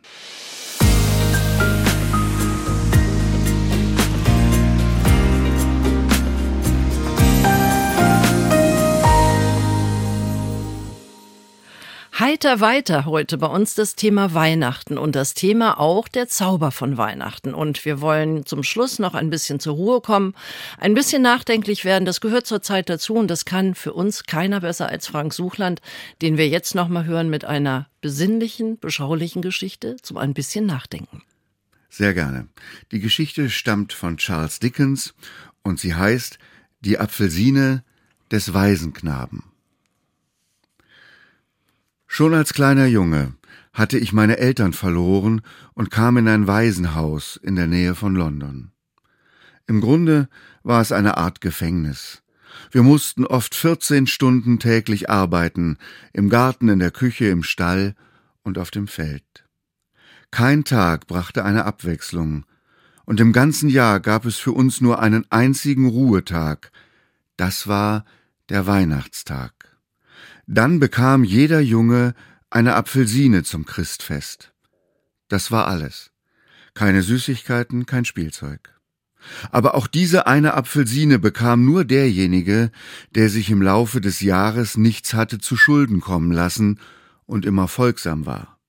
[12.18, 16.96] Heiter weiter heute bei uns das Thema Weihnachten und das Thema auch der Zauber von
[16.96, 17.54] Weihnachten.
[17.54, 20.34] Und wir wollen zum Schluss noch ein bisschen zur Ruhe kommen,
[20.78, 22.06] ein bisschen nachdenklich werden.
[22.06, 25.82] Das gehört zur Zeit dazu und das kann für uns keiner besser als Frank Suchland,
[26.22, 31.22] den wir jetzt noch mal hören mit einer besinnlichen, beschaulichen Geschichte zum ein bisschen Nachdenken.
[31.90, 32.48] Sehr gerne.
[32.94, 35.16] Die Geschichte stammt von Charles Dickens
[35.64, 36.40] und sie heißt
[36.80, 37.84] Die Apfelsine
[38.32, 39.44] des Waisenknaben.
[42.18, 43.34] Schon als kleiner Junge
[43.74, 45.42] hatte ich meine Eltern verloren
[45.74, 48.72] und kam in ein Waisenhaus in der Nähe von London.
[49.68, 50.30] Im Grunde
[50.64, 52.24] war es eine Art Gefängnis.
[52.72, 55.78] Wir mussten oft 14 Stunden täglich arbeiten,
[56.14, 57.96] im Garten, in der Küche, im Stall
[58.44, 59.44] und auf dem Feld.
[60.32, 62.46] Kein Tag brachte eine Abwechslung,
[63.04, 66.72] und im ganzen Jahr gab es für uns nur einen einzigen Ruhetag,
[67.36, 68.06] das war
[68.48, 69.55] der Weihnachtstag.
[70.48, 72.14] Dann bekam jeder Junge
[72.50, 74.54] eine Apfelsine zum Christfest.
[75.28, 76.12] Das war alles.
[76.74, 78.76] Keine Süßigkeiten, kein Spielzeug.
[79.52, 82.72] Aber auch diese eine Apfelsine bekam nur derjenige,
[83.16, 86.80] der sich im Laufe des Jahres nichts hatte zu Schulden kommen lassen
[87.26, 88.60] und immer folgsam war.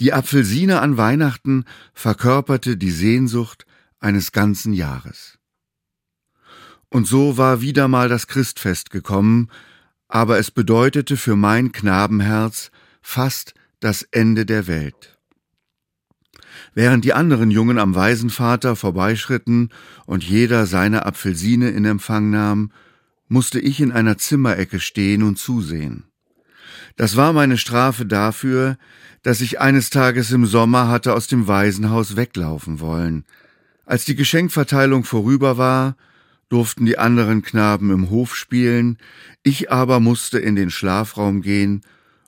[0.00, 1.64] Die Apfelsine an Weihnachten
[1.94, 3.64] verkörperte die Sehnsucht
[4.00, 5.38] eines ganzen Jahres.
[6.88, 9.48] Und so war wieder mal das Christfest gekommen,
[10.10, 15.16] aber es bedeutete für mein Knabenherz fast das Ende der Welt.
[16.74, 19.70] Während die anderen Jungen am Waisenvater vorbeischritten
[20.06, 22.72] und jeder seine Apfelsine in Empfang nahm,
[23.28, 26.04] musste ich in einer Zimmerecke stehen und zusehen.
[26.96, 28.78] Das war meine Strafe dafür,
[29.22, 33.24] dass ich eines Tages im Sommer hatte aus dem Waisenhaus weglaufen wollen.
[33.86, 35.96] Als die Geschenkverteilung vorüber war,
[36.50, 38.98] durften die anderen Knaben im Hof spielen,
[39.42, 41.80] ich aber musste in den Schlafraum gehen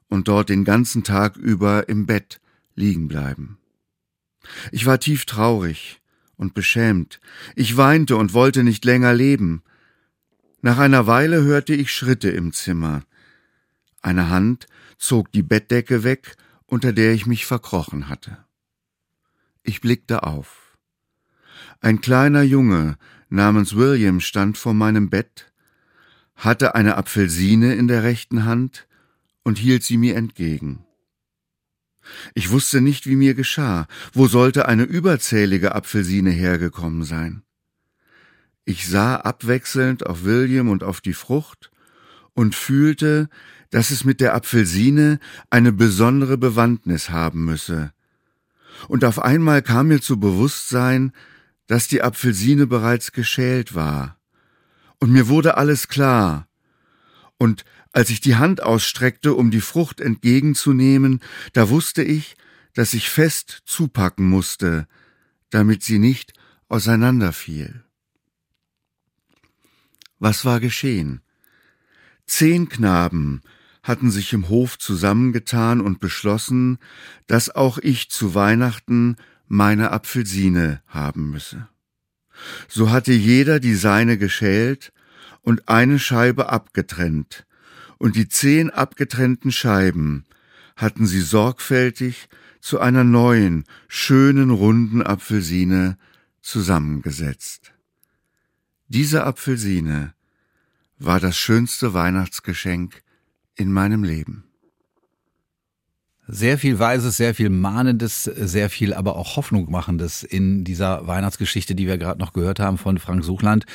[0.09, 2.41] und dort den ganzen Tag über im Bett
[2.75, 3.59] liegen bleiben.
[4.71, 6.01] Ich war tief traurig
[6.37, 7.21] und beschämt,
[7.57, 9.63] ich weinte und wollte nicht länger leben.
[10.63, 13.03] Nach einer Weile hörte ich Schritte im Zimmer.
[14.01, 14.67] Eine Hand
[14.99, 18.39] zog die Bettdecke weg, unter der ich mich verkrochen hatte.
[19.65, 20.79] Ich blickte auf.
[21.81, 22.97] Ein kleiner Junge
[23.33, 25.53] namens William stand vor meinem Bett,
[26.37, 28.87] hatte eine Apfelsine in der rechten Hand
[29.43, 30.85] und hielt sie mir entgegen.
[32.35, 37.43] Ich wusste nicht, wie mir geschah, wo sollte eine überzählige Apfelsine hergekommen sein.
[38.65, 41.71] Ich sah abwechselnd auf William und auf die Frucht
[42.35, 43.29] und fühlte,
[43.71, 45.19] dass es mit der Apfelsine
[45.51, 47.93] eine besondere Bewandtnis haben müsse.
[48.89, 51.13] Und auf einmal kam mir zu Bewusstsein,
[51.73, 54.21] dass die Apfelsine bereits geschält war.
[55.01, 56.47] Und mir wurde alles klar.
[57.39, 57.65] Und
[57.95, 61.21] als ich die Hand ausstreckte, um die Frucht entgegenzunehmen,
[61.55, 62.37] da wusste ich,
[62.75, 64.87] dass ich fest zupacken musste,
[65.49, 66.35] damit sie nicht
[66.69, 67.83] auseinanderfiel.
[70.19, 71.23] Was war geschehen?
[72.27, 73.41] Zehn Knaben
[73.83, 76.81] hatten sich im Hof zusammengetan und beschlossen,
[77.29, 79.17] dass auch ich zu Weihnachten
[79.53, 81.69] meine Apfelsine haben müsse.
[82.69, 84.95] So hatte jeder die seine geschält
[85.43, 87.47] und eine Scheibe abgetrennt,
[87.99, 90.25] und die zehn abgetrennten Scheiben
[90.75, 92.31] hatten sie sorgfältig
[92.63, 95.99] zu einer neuen, schönen, runden Apfelsine
[96.41, 97.75] zusammengesetzt.
[98.89, 100.15] Diese Apfelsine
[100.99, 103.03] war das schönste Weihnachtsgeschenk
[103.55, 104.45] in meinem Leben.
[106.35, 111.75] Sehr viel Weises, sehr viel Mahnendes, sehr viel aber auch Hoffnung machendes in dieser Weihnachtsgeschichte,
[111.75, 113.67] die wir gerade noch gehört haben von Frank Suchland.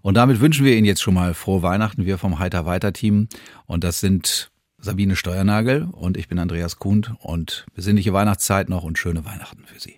[0.00, 3.26] Und damit wünschen wir Ihnen jetzt schon mal frohe Weihnachten, wir vom Heiter Weiter Team.
[3.66, 8.96] Und das sind Sabine Steuernagel und ich bin Andreas Kuhn und besinnliche Weihnachtszeit noch und
[8.96, 9.96] schöne Weihnachten für Sie.